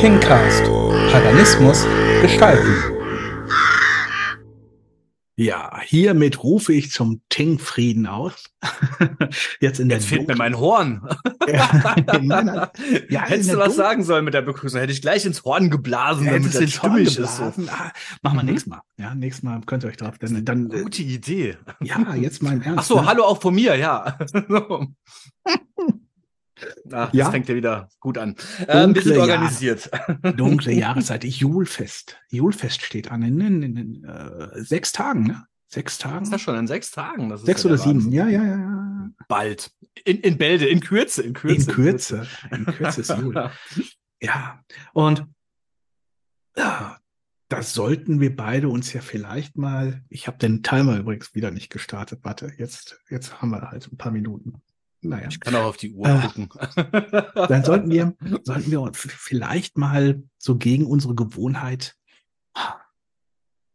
Tengcast. 0.00 0.64
Paganismus 1.12 1.86
gestalten. 2.22 2.74
Ja, 5.36 5.78
hiermit 5.82 6.42
rufe 6.42 6.72
ich 6.72 6.90
zum 6.90 7.20
Ting-Frieden 7.28 8.06
aus. 8.06 8.46
Jetzt 9.60 9.78
in 9.78 9.90
der 9.90 9.98
Jetzt 9.98 10.06
fehlt 10.06 10.26
mir 10.26 10.36
mein 10.36 10.58
Horn. 10.58 11.06
ja, 11.46 12.18
meiner, 12.22 12.72
ja, 13.10 13.26
Hättest 13.26 13.52
du 13.52 13.58
was 13.58 13.76
sagen 13.76 14.02
sollen 14.02 14.24
mit 14.24 14.32
der 14.32 14.40
Begrüßung, 14.40 14.80
hätte 14.80 14.94
ich 14.94 15.02
gleich 15.02 15.26
ins 15.26 15.44
Horn 15.44 15.68
geblasen, 15.68 16.24
ja, 16.24 16.32
damit 16.32 16.54
es 16.54 16.72
stimmig 16.72 17.18
ist. 17.18 17.36
So. 17.36 17.52
Ah, 17.68 17.92
machen 18.22 18.38
wir 18.38 18.42
mhm. 18.42 18.48
nächstes 18.48 18.70
Mal. 18.70 18.80
Ja, 18.96 19.14
nächstes 19.14 19.42
Mal 19.42 19.60
könnt 19.66 19.84
ihr 19.84 19.88
euch 19.88 19.98
drauf. 19.98 20.16
Dann, 20.18 20.46
dann, 20.46 20.70
Gute 20.70 21.02
Idee. 21.02 21.58
Ja, 21.82 22.14
jetzt 22.14 22.42
mal 22.42 22.54
im 22.54 22.62
Ernst. 22.62 22.78
Ach 22.78 22.84
so, 22.84 23.00
ne? 23.02 23.06
hallo 23.06 23.24
auch 23.24 23.42
von 23.42 23.54
mir, 23.54 23.76
ja. 23.76 24.18
Ach, 26.92 27.12
ja? 27.12 27.24
das 27.24 27.32
fängt 27.32 27.48
ja 27.48 27.54
wieder 27.54 27.88
gut 28.00 28.18
an. 28.18 28.36
Ähm, 28.68 28.94
wir 28.94 29.02
sind 29.02 29.18
organisiert. 29.18 29.90
Jahr, 29.92 30.32
dunkle 30.34 30.72
Jahreszeit. 30.72 31.24
Julfest. 31.24 32.16
Julfest 32.28 32.82
steht 32.82 33.10
an 33.10 33.22
in, 33.22 33.40
in, 33.40 33.62
in, 33.62 33.76
in 33.76 34.04
äh, 34.04 34.62
sechs 34.62 34.92
Tagen, 34.92 35.24
ne? 35.24 35.46
Sechs 35.72 35.98
Tagen? 35.98 36.24
Ist 36.24 36.32
das 36.32 36.40
schon 36.40 36.56
in 36.56 36.66
sechs 36.66 36.90
Tagen? 36.90 37.36
sechs 37.36 37.62
ja 37.62 37.70
oder 37.70 37.78
sieben, 37.78 38.10
ja, 38.10 38.26
ja, 38.26 38.44
ja. 38.44 39.10
Bald. 39.28 39.70
In, 40.04 40.18
in 40.18 40.36
Bälde, 40.36 40.66
in 40.66 40.80
Kürze, 40.80 41.22
in 41.22 41.32
Kürze. 41.32 41.70
In 41.70 41.76
Kürze. 41.76 42.26
In 42.50 42.66
Kürze 42.66 43.00
ist 43.02 43.16
Jul. 43.16 43.50
ja. 44.20 44.60
Und 44.92 45.26
ja, 46.56 46.98
da 47.48 47.62
sollten 47.62 48.20
wir 48.20 48.34
beide 48.34 48.68
uns 48.68 48.92
ja 48.92 49.00
vielleicht 49.00 49.56
mal. 49.56 50.02
Ich 50.08 50.26
habe 50.26 50.38
den 50.38 50.64
Timer 50.64 50.96
übrigens 50.96 51.36
wieder 51.36 51.52
nicht 51.52 51.70
gestartet. 51.70 52.20
Warte, 52.24 52.52
jetzt, 52.58 53.00
jetzt 53.08 53.40
haben 53.40 53.50
wir 53.50 53.70
halt 53.70 53.92
ein 53.92 53.96
paar 53.96 54.12
Minuten. 54.12 54.60
Naja. 55.02 55.28
Ich 55.28 55.40
kann 55.40 55.54
auch 55.54 55.64
auf 55.64 55.76
die 55.76 55.92
Uhr 55.92 56.08
äh, 56.08 56.20
gucken. 56.20 56.48
Dann 57.34 57.64
sollten 57.64 57.90
wir, 57.90 58.14
sollten 58.42 58.70
wir 58.70 58.90
vielleicht 58.92 59.78
mal 59.78 60.22
so 60.38 60.56
gegen 60.56 60.86
unsere 60.86 61.14
Gewohnheit 61.14 61.96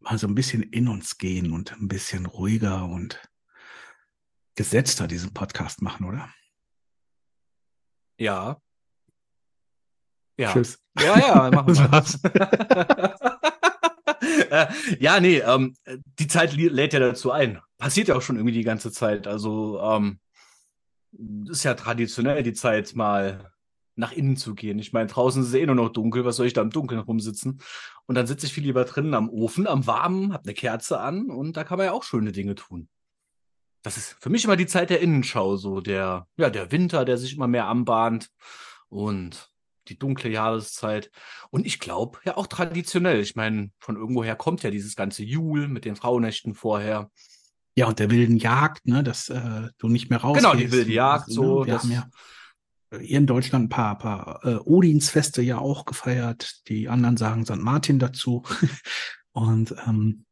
mal 0.05 0.17
so 0.17 0.27
ein 0.27 0.35
bisschen 0.35 0.61
in 0.63 0.87
uns 0.87 1.17
gehen 1.17 1.51
und 1.51 1.73
ein 1.73 1.87
bisschen 1.87 2.25
ruhiger 2.27 2.85
und 2.85 3.19
gesetzter 4.55 5.07
diesen 5.07 5.33
Podcast 5.33 5.81
machen, 5.81 6.05
oder? 6.05 6.29
Ja. 8.17 8.61
Ja. 10.37 10.53
Tschüss. 10.53 10.79
Ja, 10.99 11.17
ja, 11.17 11.51
machen 11.51 11.75
wir. 11.75 13.15
äh, 14.51 14.67
ja, 14.99 15.19
nee, 15.19 15.39
ähm, 15.39 15.75
die 16.19 16.27
Zeit 16.27 16.53
lädt 16.53 16.93
ja 16.93 16.99
dazu 16.99 17.31
ein. 17.31 17.59
Passiert 17.77 18.07
ja 18.07 18.15
auch 18.15 18.21
schon 18.21 18.35
irgendwie 18.37 18.53
die 18.53 18.63
ganze 18.63 18.91
Zeit. 18.91 19.27
Also, 19.27 19.81
ähm, 19.81 20.19
ist 21.49 21.63
ja 21.63 21.73
traditionell 21.73 22.43
die 22.43 22.53
Zeit, 22.53 22.95
mal 22.95 23.51
nach 23.95 24.11
innen 24.11 24.35
zu 24.37 24.55
gehen. 24.55 24.79
Ich 24.79 24.93
meine, 24.93 25.07
draußen 25.07 25.41
ist 25.41 25.49
es 25.49 25.53
eh 25.53 25.65
nur 25.65 25.75
noch 25.75 25.89
dunkel, 25.89 26.25
was 26.25 26.35
soll 26.35 26.47
ich 26.47 26.53
da 26.53 26.61
im 26.61 26.69
Dunkeln 26.69 26.99
rumsitzen? 26.99 27.61
Und 28.05 28.15
dann 28.15 28.27
sitze 28.27 28.45
ich 28.45 28.53
viel 28.53 28.63
lieber 28.63 28.83
drinnen 28.83 29.13
am 29.13 29.29
Ofen, 29.29 29.67
am 29.67 29.87
Warmen, 29.87 30.33
hab 30.33 30.43
eine 30.43 30.53
Kerze 30.53 30.99
an 30.99 31.29
und 31.29 31.55
da 31.57 31.63
kann 31.63 31.77
man 31.77 31.85
ja 31.85 31.93
auch 31.93 32.03
schöne 32.03 32.31
Dinge 32.31 32.55
tun. 32.55 32.89
Das 33.83 33.97
ist 33.97 34.17
für 34.19 34.29
mich 34.29 34.43
immer 34.43 34.55
die 34.55 34.67
Zeit 34.67 34.89
der 34.89 34.99
Innenschau, 34.99 35.57
so 35.57 35.79
der, 35.79 36.27
ja, 36.37 36.49
der 36.49 36.71
Winter, 36.71 37.05
der 37.05 37.17
sich 37.17 37.35
immer 37.35 37.47
mehr 37.47 37.67
anbahnt 37.67 38.31
und 38.89 39.51
die 39.87 39.99
dunkle 39.99 40.29
Jahreszeit. 40.29 41.11
Und 41.51 41.65
ich 41.65 41.79
glaube, 41.79 42.19
ja 42.25 42.37
auch 42.37 42.47
traditionell. 42.47 43.19
Ich 43.19 43.35
meine, 43.35 43.71
von 43.77 43.95
irgendwoher 43.95 44.35
kommt 44.35 44.63
ja 44.63 44.71
dieses 44.71 44.95
ganze 44.95 45.23
Jul 45.23 45.67
mit 45.67 45.85
den 45.85 45.95
Frauennächten 45.95 46.55
vorher. 46.55 47.11
Ja, 47.75 47.87
und 47.87 47.99
der 47.99 48.09
wilden 48.09 48.37
Jagd, 48.37 48.87
ne, 48.87 49.03
dass 49.03 49.29
äh, 49.29 49.67
du 49.77 49.89
nicht 49.89 50.09
mehr 50.09 50.19
rausgehst. 50.19 50.45
Genau, 50.45 50.57
die 50.57 50.71
wilde 50.71 50.91
Jagd, 50.91 51.29
so. 51.29 51.61
Ne? 51.61 51.67
Wir 51.67 51.79
haben 51.79 51.91
ja 51.91 52.09
hier 53.01 53.17
in 53.17 53.27
Deutschland 53.27 53.65
ein 53.65 53.69
paar, 53.69 53.97
paar 53.97 54.39
äh, 54.43 54.55
Odinsfeste 54.63 55.41
ja 55.41 55.57
auch 55.57 55.85
gefeiert. 55.85 56.67
Die 56.67 56.89
anderen 56.89 57.17
sagen 57.17 57.45
St. 57.45 57.57
Martin 57.57 57.99
dazu. 57.99 58.43
und 59.31 59.75
ähm, 59.87 60.25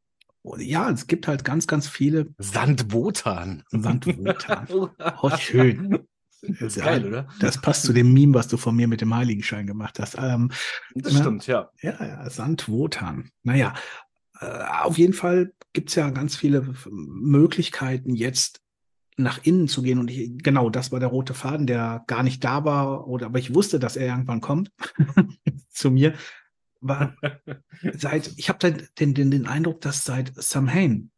ja, 0.57 0.89
es 0.89 1.07
gibt 1.07 1.27
halt 1.27 1.43
ganz, 1.43 1.67
ganz 1.67 1.87
viele. 1.87 2.27
Sandwotan. 2.37 3.63
Sandwotan. 3.69 4.67
oh, 5.21 5.31
schön. 5.37 5.99
Das 6.41 6.75
ist 6.75 6.83
geil, 6.83 7.05
oder? 7.05 7.27
Das 7.39 7.61
passt 7.61 7.83
zu 7.83 7.93
dem 7.93 8.13
Meme, 8.13 8.33
was 8.33 8.49
du 8.49 8.57
von 8.57 8.75
mir 8.75 8.89
mit 8.89 8.99
dem 8.99 9.15
Heiligenschein 9.15 9.65
gemacht 9.65 9.97
hast. 9.99 10.17
Ähm, 10.19 10.51
das 10.93 11.17
stimmt, 11.17 11.47
ja. 11.47 11.69
Ja, 11.81 12.05
ja, 12.05 12.29
Sandwotan. 12.29 13.29
Naja, 13.43 13.73
auf 14.83 14.97
jeden 14.97 15.13
Fall 15.13 15.53
gibt's 15.73 15.95
ja 15.95 16.09
ganz 16.09 16.35
viele 16.35 16.73
Möglichkeiten, 16.89 18.15
jetzt 18.15 18.61
nach 19.17 19.43
innen 19.43 19.67
zu 19.67 19.81
gehen. 19.81 19.99
Und 19.99 20.09
ich, 20.09 20.31
genau, 20.37 20.69
das 20.69 20.91
war 20.91 20.99
der 20.99 21.09
rote 21.09 21.33
Faden, 21.33 21.67
der 21.67 22.03
gar 22.07 22.23
nicht 22.23 22.43
da 22.43 22.65
war, 22.65 23.07
oder 23.07 23.27
aber 23.27 23.39
ich 23.39 23.53
wusste, 23.53 23.79
dass 23.79 23.95
er 23.95 24.07
irgendwann 24.07 24.41
kommt 24.41 24.71
zu 25.69 25.91
mir. 25.91 26.13
War 26.81 27.15
seit, 27.93 28.31
ich 28.37 28.49
habe 28.49 28.59
den, 28.97 29.13
den, 29.13 29.31
den 29.31 29.47
Eindruck, 29.47 29.81
dass 29.81 30.03
seit 30.03 30.33
Samhain 30.35 31.11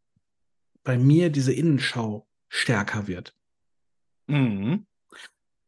bei 0.84 0.98
mir 0.98 1.30
diese 1.30 1.54
Innenschau 1.54 2.28
stärker 2.48 3.08
wird. 3.08 3.36
Mhm. 4.28 4.86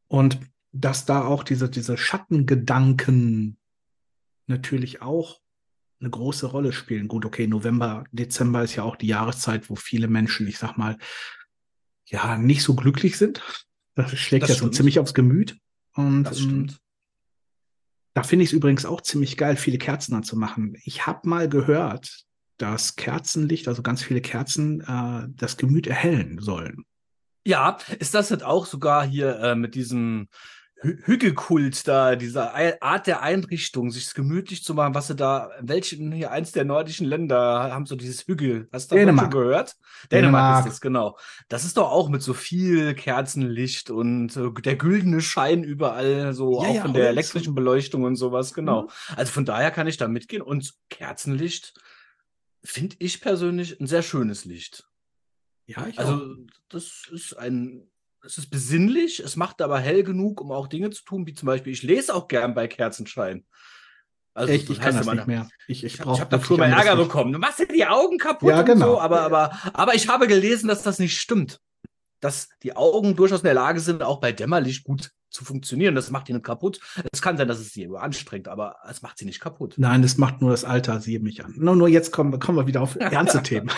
Und 0.07 0.39
dass 0.71 1.05
da 1.05 1.25
auch 1.25 1.43
diese, 1.43 1.69
diese 1.69 1.97
Schattengedanken 1.97 3.57
natürlich 4.45 5.01
auch 5.01 5.41
eine 5.99 6.09
große 6.09 6.47
Rolle 6.47 6.73
spielen. 6.73 7.07
Gut, 7.07 7.25
okay, 7.25 7.47
November, 7.47 8.03
Dezember 8.11 8.63
ist 8.63 8.75
ja 8.75 8.83
auch 8.83 8.95
die 8.95 9.07
Jahreszeit, 9.07 9.69
wo 9.69 9.75
viele 9.75 10.07
Menschen, 10.07 10.47
ich 10.47 10.57
sag 10.57 10.77
mal, 10.77 10.97
ja, 12.05 12.37
nicht 12.37 12.63
so 12.63 12.75
glücklich 12.75 13.17
sind. 13.17 13.41
Das 13.95 14.17
schlägt 14.17 14.43
das 14.43 14.49
ja 14.49 14.55
stimmt. 14.55 14.73
so 14.73 14.77
ziemlich 14.77 14.99
aufs 14.99 15.13
Gemüt. 15.13 15.57
Und 15.93 16.23
das 16.23 16.39
ähm, 16.39 16.43
stimmt. 16.43 16.79
da 18.13 18.23
finde 18.23 18.43
ich 18.43 18.49
es 18.49 18.53
übrigens 18.53 18.85
auch 18.85 19.01
ziemlich 19.01 19.37
geil, 19.37 19.57
viele 19.57 19.79
Kerzen 19.79 20.13
anzumachen. 20.13 20.77
Ich 20.83 21.07
habe 21.07 21.27
mal 21.27 21.49
gehört, 21.49 22.25
dass 22.57 22.95
Kerzenlicht, 22.95 23.67
also 23.67 23.81
ganz 23.81 24.03
viele 24.03 24.21
Kerzen, 24.21 24.81
äh, 24.81 25.27
das 25.29 25.57
Gemüt 25.57 25.87
erhellen 25.87 26.39
sollen. 26.39 26.85
Ja, 27.45 27.77
ist 27.99 28.13
das 28.13 28.29
halt 28.29 28.43
auch 28.43 28.65
sogar 28.65 29.05
hier 29.05 29.39
äh, 29.39 29.55
mit 29.55 29.73
diesem 29.75 30.27
Hügelkult 30.79 31.87
da, 31.87 32.15
diese 32.15 32.53
Art 32.81 33.07
der 33.07 33.23
Einrichtung, 33.23 33.89
sich 33.89 34.13
gemütlich 34.13 34.63
zu 34.63 34.75
machen, 34.75 34.93
was 34.93 35.07
sie 35.07 35.15
da, 35.15 35.49
welchen 35.59 36.11
hier 36.11 36.31
eins 36.31 36.51
der 36.51 36.65
nordischen 36.65 37.07
Länder 37.07 37.71
haben 37.73 37.87
so 37.87 37.95
dieses 37.95 38.27
Hügel, 38.27 38.69
hast 38.71 38.91
du 38.91 38.95
Dänemark. 38.95 39.33
schon 39.33 39.41
gehört? 39.41 39.75
Dänemark. 40.11 40.11
Dänemark 40.11 40.65
ist 40.65 40.73
das, 40.73 40.81
genau. 40.81 41.17
Das 41.49 41.65
ist 41.65 41.77
doch 41.77 41.91
auch 41.91 42.09
mit 42.09 42.21
so 42.21 42.35
viel 42.35 42.93
Kerzenlicht 42.93 43.89
und 43.89 44.37
äh, 44.37 44.51
der 44.61 44.75
güldene 44.75 45.21
Schein 45.21 45.63
überall, 45.63 46.33
so 46.33 46.61
ja, 46.61 46.69
auch 46.69 46.75
ja, 46.75 46.81
von 46.83 46.93
der 46.93 47.09
elektrischen 47.09 47.55
Beleuchtung 47.55 48.03
und 48.03 48.15
sowas, 48.15 48.53
genau. 48.53 48.83
Mhm. 48.83 48.89
Also 49.15 49.31
von 49.31 49.45
daher 49.45 49.71
kann 49.71 49.87
ich 49.87 49.97
da 49.97 50.07
mitgehen 50.07 50.43
und 50.43 50.75
Kerzenlicht 50.89 51.73
finde 52.63 52.97
ich 52.99 53.19
persönlich 53.19 53.79
ein 53.79 53.87
sehr 53.87 54.03
schönes 54.03 54.45
Licht. 54.45 54.87
Ja, 55.65 55.87
ich 55.87 55.97
also 55.97 56.13
auch. 56.13 56.35
das 56.69 57.07
ist 57.11 57.33
ein 57.33 57.89
es 58.27 58.37
ist 58.37 58.49
besinnlich, 58.49 59.19
es 59.19 59.35
macht 59.35 59.61
aber 59.61 59.79
hell 59.79 60.03
genug, 60.03 60.41
um 60.41 60.51
auch 60.51 60.67
Dinge 60.67 60.89
zu 60.89 61.03
tun, 61.03 61.25
wie 61.25 61.33
zum 61.33 61.47
Beispiel, 61.47 61.73
ich 61.73 61.81
lese 61.81 62.13
auch 62.13 62.27
gern 62.27 62.53
bei 62.53 62.67
Kerzenschein. 62.67 63.45
Also, 64.33 64.53
Echt, 64.53 64.69
ich 64.69 64.79
kann 64.79 64.95
das 64.95 65.07
nicht 65.07 65.25
mehr. 65.25 65.49
Ich, 65.67 65.83
ich, 65.83 65.95
ich 65.95 65.99
habe 66.01 66.19
hab 66.19 66.29
dafür 66.29 66.57
mal 66.57 66.69
Ärger 66.69 66.95
bekommen. 66.95 67.33
Du 67.33 67.39
machst 67.39 67.57
dir 67.57 67.67
die 67.67 67.87
Augen 67.87 68.19
kaputt 68.19 68.49
ja, 68.49 68.61
genau. 68.61 68.93
so, 68.93 69.01
aber, 69.01 69.21
aber, 69.21 69.57
aber 69.73 69.95
ich 69.95 70.07
habe 70.09 70.27
gelesen, 70.27 70.67
dass 70.67 70.83
das 70.83 70.99
nicht 70.99 71.19
stimmt. 71.19 71.59
Dass 72.19 72.49
die 72.61 72.75
Augen 72.75 73.15
durchaus 73.15 73.39
in 73.39 73.45
der 73.45 73.55
Lage 73.55 73.79
sind, 73.79 74.03
auch 74.03 74.19
bei 74.19 74.31
Dämmerlicht 74.31 74.83
gut 74.83 75.11
zu 75.31 75.43
funktionieren. 75.43 75.95
Das 75.95 76.11
macht 76.11 76.27
die 76.27 76.33
nicht 76.33 76.45
kaputt. 76.45 76.79
Es 77.11 77.21
kann 77.21 77.37
sein, 77.37 77.47
dass 77.47 77.59
es 77.59 77.71
sie 77.71 77.89
anstrengt, 77.95 78.47
aber 78.47 78.75
es 78.87 79.01
macht 79.01 79.17
sie 79.17 79.25
nicht 79.25 79.39
kaputt. 79.39 79.75
Nein, 79.77 80.03
das 80.03 80.17
macht 80.17 80.41
nur 80.41 80.51
das 80.51 80.65
Alter, 80.65 80.99
siehe 80.99 81.19
mich 81.19 81.43
an. 81.43 81.55
Nur, 81.57 81.75
nur 81.75 81.87
jetzt 81.87 82.11
kommen, 82.11 82.39
kommen 82.39 82.59
wir 82.59 82.67
wieder 82.67 82.81
auf 82.81 82.95
ernste 82.99 83.41
Themen. 83.41 83.71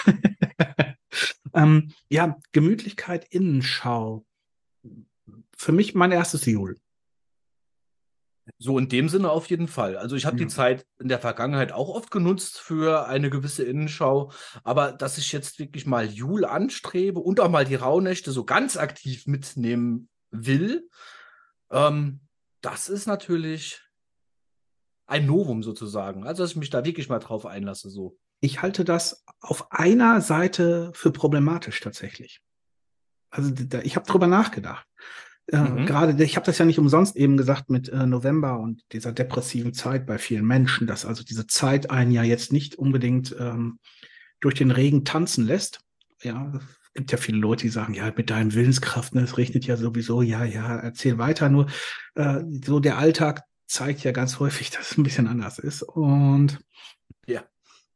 ähm, 1.54 1.94
ja, 2.10 2.38
Gemütlichkeit, 2.52 3.26
Innenschau 3.30 4.26
für 5.60 5.74
mich 5.74 5.94
mein 5.94 6.14
erstes 6.14 6.46
Jul. 6.46 6.78
So 8.58 8.80
in 8.80 8.88
dem 8.88 9.10
Sinne 9.10 9.30
auf 9.30 9.50
jeden 9.50 9.68
Fall. 9.68 9.98
Also 9.98 10.16
ich 10.16 10.26
habe 10.26 10.38
ja. 10.38 10.46
die 10.46 10.50
Zeit 10.50 10.88
in 11.00 11.10
der 11.10 11.20
Vergangenheit 11.20 11.74
auch 11.74 11.90
oft 11.90 12.10
genutzt 12.10 12.60
für 12.60 13.08
eine 13.08 13.30
gewisse 13.30 13.64
Innenschau, 13.64 14.32
aber 14.64 14.94
dass 14.94 15.18
ich 15.18 15.32
jetzt 15.34 15.60
wirklich 15.60 15.86
mal 15.86 16.06
Jul 16.06 16.46
anstrebe 16.46 17.20
und 17.20 17.42
auch 17.42 17.50
mal 17.50 17.66
die 17.66 17.76
Rauhnächte 17.76 18.32
so 18.32 18.46
ganz 18.46 18.78
aktiv 18.78 19.28
mitnehmen 19.28 20.08
will, 20.32 20.90
ähm, 21.70 22.22
das 22.62 22.88
ist 22.88 23.06
natürlich 23.06 23.82
ein 25.08 25.26
Novum 25.26 25.62
sozusagen. 25.62 26.26
Also 26.26 26.44
dass 26.44 26.52
ich 26.52 26.58
mich 26.58 26.70
da 26.70 26.86
wirklich 26.86 27.10
mal 27.10 27.20
drauf 27.20 27.46
einlasse 27.46 27.90
so. 27.90 28.18
Ich 28.40 28.62
halte 28.62 28.86
das 28.86 29.26
auf 29.42 29.72
einer 29.74 30.22
Seite 30.22 30.92
für 30.94 31.12
problematisch 31.12 31.82
tatsächlich. 31.82 32.42
Also 33.30 33.54
ich 33.84 33.96
habe 33.98 34.08
drüber 34.08 34.28
nachgedacht. 34.28 34.88
Äh, 35.52 35.58
mhm. 35.58 35.86
Gerade, 35.86 36.24
ich 36.24 36.36
habe 36.36 36.46
das 36.46 36.58
ja 36.58 36.66
nicht 36.66 36.80
umsonst 36.80 37.16
eben 37.16 37.38
gesagt 37.38 37.70
mit 37.70 37.90
äh, 37.90 38.06
November 38.06 38.60
und 38.60 38.84
dieser 38.92 39.12
depressiven 39.12 39.74
Zeit 39.74 40.06
bei 40.06 40.18
vielen 40.18 40.46
Menschen, 40.46 40.88
dass 40.88 41.06
also 41.06 41.24
diese 41.24 41.48
Zeit 41.48 41.90
einen 41.90 42.12
ja 42.12 42.24
jetzt 42.24 42.54
nicht 42.54 42.76
unbedingt 42.76 43.36
ähm, 43.40 43.80
durch 44.40 44.56
den 44.56 44.72
Regen 44.72 45.06
tanzen 45.06 45.46
lässt. 45.46 45.82
Ja, 46.22 46.52
es 46.54 46.94
gibt 46.94 47.12
ja 47.12 47.18
viele 47.18 47.40
Leute, 47.40 47.64
die 47.64 47.70
sagen, 47.70 47.94
ja, 47.94 48.12
mit 48.16 48.30
deinen 48.30 48.54
Willenskraft, 48.54 49.16
ne, 49.16 49.22
es 49.22 49.38
regnet 49.38 49.66
ja 49.66 49.78
sowieso, 49.78 50.22
ja, 50.22 50.44
ja, 50.44 50.78
erzähl 50.78 51.18
weiter. 51.18 51.50
Nur 51.50 51.68
äh, 52.16 52.42
so 52.64 52.80
der 52.80 52.98
Alltag 52.98 53.44
zeigt 53.66 54.04
ja 54.04 54.12
ganz 54.12 54.40
häufig, 54.40 54.70
dass 54.72 54.92
es 54.92 54.98
ein 54.98 55.04
bisschen 55.04 55.28
anders 55.28 55.60
ist. 55.60 55.84
Und. 55.84 56.60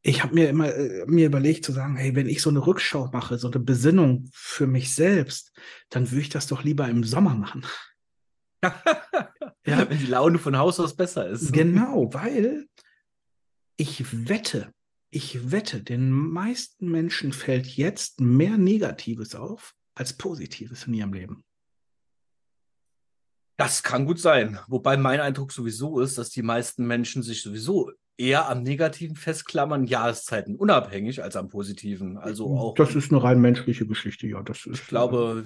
Ich 0.05 0.21
habe 0.21 0.35
mir 0.35 0.49
immer 0.49 0.73
äh, 0.73 1.05
mir 1.07 1.25
überlegt 1.25 1.65
zu 1.65 1.71
sagen, 1.71 1.95
hey, 1.95 2.13
wenn 2.13 2.27
ich 2.27 2.41
so 2.41 2.49
eine 2.49 2.65
Rückschau 2.65 3.09
mache, 3.11 3.37
so 3.37 3.49
eine 3.49 3.59
Besinnung 3.59 4.29
für 4.33 4.67
mich 4.67 4.93
selbst, 4.93 5.53
dann 5.89 6.11
würde 6.11 6.21
ich 6.21 6.29
das 6.29 6.47
doch 6.47 6.63
lieber 6.63 6.87
im 6.87 7.03
Sommer 7.03 7.33
machen. 7.35 7.65
Ja, 9.65 9.89
wenn 9.89 9.97
die 9.97 10.07
Laune 10.07 10.39
von 10.39 10.57
Haus 10.57 10.77
aus 10.81 10.93
besser 10.93 11.29
ist. 11.29 11.53
Genau, 11.53 12.13
weil 12.13 12.67
ich 13.77 14.27
wette, 14.27 14.73
ich 15.09 15.51
wette, 15.51 15.81
den 15.81 16.11
meisten 16.11 16.91
Menschen 16.91 17.31
fällt 17.31 17.65
jetzt 17.67 18.19
mehr 18.19 18.57
Negatives 18.57 19.35
auf 19.35 19.73
als 19.95 20.17
Positives 20.17 20.85
in 20.85 20.95
ihrem 20.95 21.13
Leben. 21.13 21.45
Das 23.55 23.83
kann 23.83 24.05
gut 24.05 24.19
sein. 24.19 24.59
Wobei 24.67 24.97
mein 24.97 25.21
Eindruck 25.21 25.53
sowieso 25.53 26.01
ist, 26.01 26.17
dass 26.17 26.29
die 26.29 26.41
meisten 26.41 26.85
Menschen 26.85 27.23
sich 27.23 27.41
sowieso 27.41 27.89
eher 28.17 28.49
am 28.49 28.63
Negativen 28.63 29.15
festklammern, 29.15 29.85
Jahreszeiten 29.85 30.55
unabhängig 30.55 31.23
als 31.23 31.35
am 31.35 31.49
Positiven. 31.49 32.17
Also 32.17 32.45
auch, 32.57 32.75
Das 32.75 32.95
ist 32.95 33.11
eine 33.11 33.23
rein 33.23 33.39
menschliche 33.41 33.85
Geschichte, 33.87 34.27
ja. 34.27 34.41
Das 34.43 34.65
ist, 34.65 34.81
ich 34.81 34.87
glaube, 34.87 35.45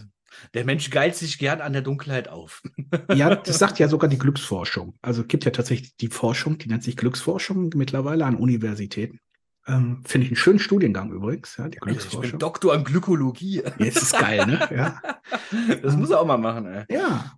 der 0.54 0.66
Mensch 0.66 0.90
geilt 0.90 1.16
sich 1.16 1.38
gern 1.38 1.62
an 1.62 1.74
der 1.74 1.82
Dunkelheit 1.82 2.28
auf. 2.28 2.62
Ja, 3.14 3.36
das 3.36 3.60
sagt 3.60 3.80
ja 3.80 3.88
sogar 3.88 4.10
die 4.10 4.18
Glücksforschung. 4.18 4.96
Also 5.02 5.22
es 5.22 5.28
gibt 5.28 5.46
ja 5.46 5.52
tatsächlich 5.52 5.96
die 5.98 6.10
Forschung, 6.10 6.58
die 6.58 6.68
nennt 6.68 6.84
sich 6.84 6.98
Glücksforschung 6.98 7.72
mittlerweile 7.76 8.26
an 8.26 8.36
Universitäten. 8.36 9.20
Ähm, 9.66 10.04
Finde 10.06 10.26
ich 10.26 10.32
einen 10.32 10.38
schönen 10.38 10.60
Studiengang 10.60 11.12
übrigens, 11.12 11.58
ja, 11.58 11.68
die 11.68 11.76
Ich 11.76 11.82
bin 11.82 11.94
Glücksforschung. 11.94 12.40
Doktor 12.40 12.74
an 12.74 12.84
Glykologie. 12.84 13.64
Jetzt 13.80 14.02
ist 14.02 14.18
geil, 14.18 14.46
ne? 14.46 14.68
Ja. 14.74 15.02
Das 15.82 15.96
muss 15.96 16.10
er 16.10 16.22
auch 16.22 16.26
mal 16.26 16.38
machen, 16.38 16.66
ey. 16.68 16.86
Ja. 16.90 17.38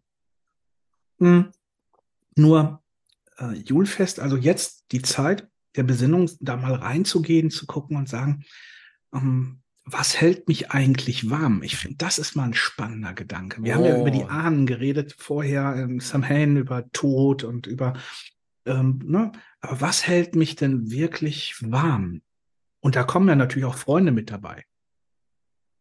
Hm. 1.20 1.52
Nur 2.36 2.81
äh, 3.40 3.54
Julfest, 3.54 4.20
also 4.20 4.38
jetzt 4.38 4.86
die 4.92 5.02
Zeit 5.02 5.48
der 5.76 5.84
Besinnung, 5.84 6.30
da 6.40 6.58
mal 6.58 6.74
reinzugehen, 6.74 7.52
zu 7.52 7.66
gucken 7.66 7.98
und 7.98 8.10
sagen, 8.10 8.44
ähm, 9.14 9.62
was 9.86 10.20
hält 10.22 10.48
mich 10.48 10.72
eigentlich 10.72 11.30
warm? 11.30 11.64
Ich 11.64 11.78
finde, 11.78 11.98
das 11.98 12.20
ist 12.20 12.36
mal 12.36 12.44
ein 12.44 12.54
spannender 12.54 13.14
Gedanke. 13.14 13.64
Wir 13.64 13.76
haben 13.76 13.86
ja 13.86 13.96
Oh. 13.96 14.02
über 14.02 14.12
die 14.12 14.26
Ahnen 14.26 14.66
geredet 14.68 15.16
vorher, 15.18 15.76
ähm, 15.76 16.00
Sam 16.00 16.28
Hain 16.28 16.58
über 16.58 16.92
Tod 16.92 17.44
und 17.44 17.66
über, 17.66 17.94
ähm, 18.66 19.00
ne? 19.04 19.32
Aber 19.62 19.82
was 19.82 20.06
hält 20.06 20.36
mich 20.36 20.56
denn 20.56 20.92
wirklich 20.92 21.56
warm? 21.62 22.22
Und 22.82 22.96
da 22.96 23.04
kommen 23.04 23.28
ja 23.28 23.36
natürlich 23.36 23.66
auch 23.66 23.78
Freunde 23.78 24.12
mit 24.12 24.30
dabei. 24.32 24.64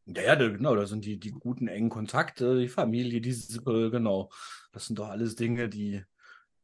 Ja, 0.07 0.23
ja, 0.23 0.35
genau, 0.37 0.75
da 0.75 0.87
sind 0.87 1.05
die, 1.05 1.19
die 1.21 1.33
guten, 1.33 1.69
engen 1.69 1.91
Kontakte, 1.91 2.59
die 2.59 2.69
Familie, 2.69 3.21
die 3.21 3.33
Sippe, 3.33 3.91
genau. 3.91 4.31
Das 4.73 4.87
sind 4.87 4.99
doch 4.99 5.09
alles 5.09 5.37
Dinge, 5.37 5.69
die 5.69 6.03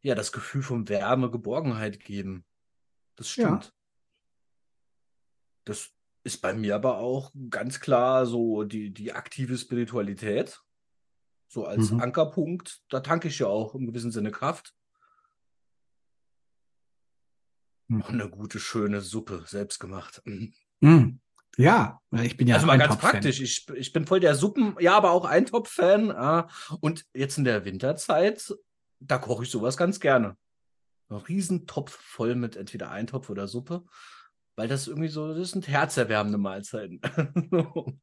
ja 0.05 0.15
das 0.15 0.31
Gefühl 0.33 0.63
von 0.63 0.89
Wärme, 0.89 1.31
Geborgenheit 1.31 1.99
geben. 2.01 2.45
Das 3.17 3.35
Ja. 3.37 3.47
stimmt. 3.49 3.75
Das 5.65 5.91
ist 6.25 6.39
bei 6.43 6.53
mir 6.55 6.75
aber 6.75 6.99
auch 6.99 7.33
ganz 7.51 7.81
klar 7.81 8.27
so 8.27 8.65
die, 8.65 8.93
die 8.93 9.13
aktive 9.13 9.57
Spiritualität. 9.59 10.61
So 11.49 11.67
als 11.67 11.91
Mhm. 11.91 12.01
Ankerpunkt. 12.01 12.83
Da 12.89 13.01
tanke 13.01 13.29
ich 13.29 13.39
ja 13.39 13.47
auch 13.47 13.75
im 13.75 13.87
gewissen 13.87 14.11
Sinne 14.11 14.31
Kraft. 14.31 14.75
Mhm. 17.89 18.03
Eine 18.03 18.29
gute, 18.31 18.59
schöne 18.59 19.01
Suppe, 19.01 19.45
selbst 19.47 19.79
gemacht. 19.79 20.23
Hm. 20.81 21.21
Ja, 21.57 22.01
ich 22.23 22.37
bin 22.37 22.49
ja 22.49 22.57
also 22.57 22.67
mal 22.67 22.79
ganz 22.79 22.97
praktisch. 22.99 23.41
Ich, 23.41 23.69
ich 23.75 23.93
bin 23.93 24.07
voll 24.07 24.21
der 24.21 24.35
Suppen, 24.35 24.75
ja, 24.81 24.97
aber 24.97 25.13
auch 25.13 25.25
Eintopf-Fan. 25.25 26.11
Äh, 26.11 26.45
und 26.81 27.07
jetzt 27.15 27.39
in 27.39 27.45
der 27.45 27.65
Winterzeit, 27.65 28.53
da 29.01 29.19
koche 29.19 29.45
ich 29.45 29.51
sowas 29.51 29.77
ganz 29.77 30.01
gerne. 30.01 30.37
Ein 31.09 31.17
Riesentopf 31.17 31.93
voll 31.93 32.35
mit 32.35 32.57
entweder 32.57 32.91
Eintopf 32.91 33.31
oder 33.31 33.47
Suppe. 33.49 33.85
Weil 34.57 34.69
das 34.69 34.87
irgendwie 34.87 35.09
so, 35.09 35.35
das 35.35 35.51
sind 35.51 35.69
herzerwärmende 35.69 36.39
Mahlzeiten. 36.39 37.01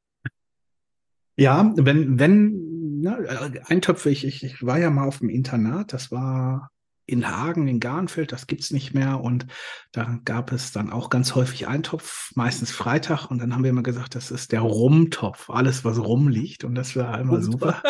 Ja, 1.38 1.72
wenn, 1.76 2.20
wenn, 2.20 3.00
ne, 3.00 3.18
äh, 3.18 3.62
Eintöpfe, 3.66 4.10
ich, 4.10 4.26
ich, 4.26 4.44
ich 4.44 4.64
war 4.64 4.78
ja 4.78 4.90
mal 4.90 5.08
auf 5.08 5.20
dem 5.20 5.30
Internat, 5.30 5.94
das 5.94 6.12
war 6.12 6.71
in 7.06 7.30
Hagen, 7.30 7.68
in 7.68 7.80
Garnfeld, 7.80 8.32
das 8.32 8.48
gibt's 8.48 8.72
nicht 8.72 8.94
mehr. 8.94 9.22
Und 9.22 9.48
da 9.92 10.20
gab 10.26 10.52
es 10.52 10.72
dann 10.72 10.92
auch 10.92 11.10
ganz 11.10 11.36
häufig 11.36 11.68
Eintopf, 11.68 12.32
meistens 12.36 12.72
Freitag. 12.72 13.28
Und 13.30 13.40
dann 13.40 13.54
haben 13.54 13.64
wir 13.64 13.70
immer 13.70 13.84
gesagt, 13.84 14.16
das 14.16 14.32
ist 14.32 14.52
der 14.52 14.62
Rumtopf, 14.62 15.50
alles, 15.50 15.84
was 15.84 16.00
rumliegt. 16.00 16.64
Und 16.64 16.76
das 16.76 16.96
war 16.96 17.20
immer 17.20 17.42
super. 17.42 17.82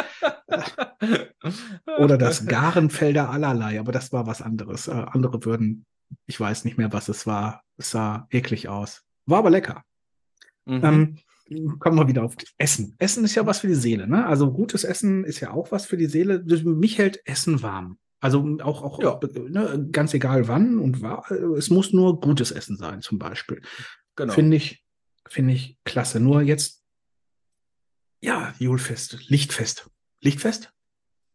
Oder 1.97 2.17
das 2.17 2.45
Garenfelder 2.45 3.29
allerlei, 3.29 3.79
aber 3.79 3.91
das 3.91 4.11
war 4.11 4.27
was 4.27 4.41
anderes. 4.41 4.87
Äh, 4.87 4.91
andere 4.91 5.43
würden, 5.45 5.85
ich 6.25 6.39
weiß 6.39 6.65
nicht 6.65 6.77
mehr, 6.77 6.93
was 6.93 7.09
es 7.09 7.27
war. 7.27 7.63
Es 7.77 7.91
sah 7.91 8.27
eklig 8.31 8.69
aus. 8.69 9.03
War 9.25 9.39
aber 9.39 9.49
lecker. 9.49 9.83
Mhm. 10.65 10.83
Ähm, 10.83 11.17
kommen 11.79 11.97
wir 11.97 12.07
wieder 12.07 12.23
auf 12.23 12.35
Essen. 12.57 12.95
Essen 12.97 13.25
ist 13.25 13.35
ja 13.35 13.45
was 13.45 13.59
für 13.59 13.67
die 13.67 13.75
Seele, 13.75 14.07
ne? 14.07 14.25
Also 14.25 14.51
gutes 14.51 14.83
Essen 14.83 15.23
ist 15.23 15.39
ja 15.39 15.51
auch 15.51 15.71
was 15.71 15.85
für 15.85 15.97
die 15.97 16.05
Seele. 16.05 16.43
Mich 16.63 16.97
hält 16.97 17.21
Essen 17.25 17.61
warm. 17.61 17.97
Also 18.21 18.57
auch, 18.63 18.81
auch 18.83 19.01
Ja. 19.01 19.19
ne, 19.50 19.88
ganz 19.91 20.13
egal 20.13 20.47
wann 20.47 20.77
und 20.79 21.01
war, 21.01 21.29
es 21.31 21.69
muss 21.69 21.91
nur 21.91 22.21
gutes 22.21 22.51
Essen 22.51 22.77
sein, 22.77 23.01
zum 23.01 23.19
Beispiel. 23.19 23.62
genau. 24.15 24.33
Finde 24.33 24.56
ich, 24.57 24.83
finde 25.27 25.53
ich 25.53 25.77
klasse. 25.83 26.19
Nur 26.19 26.41
jetzt, 26.41 26.83
ja, 28.21 28.53
Julfest, 28.59 29.18
Lichtfest. 29.29 29.89
Lichtfest? 30.21 30.71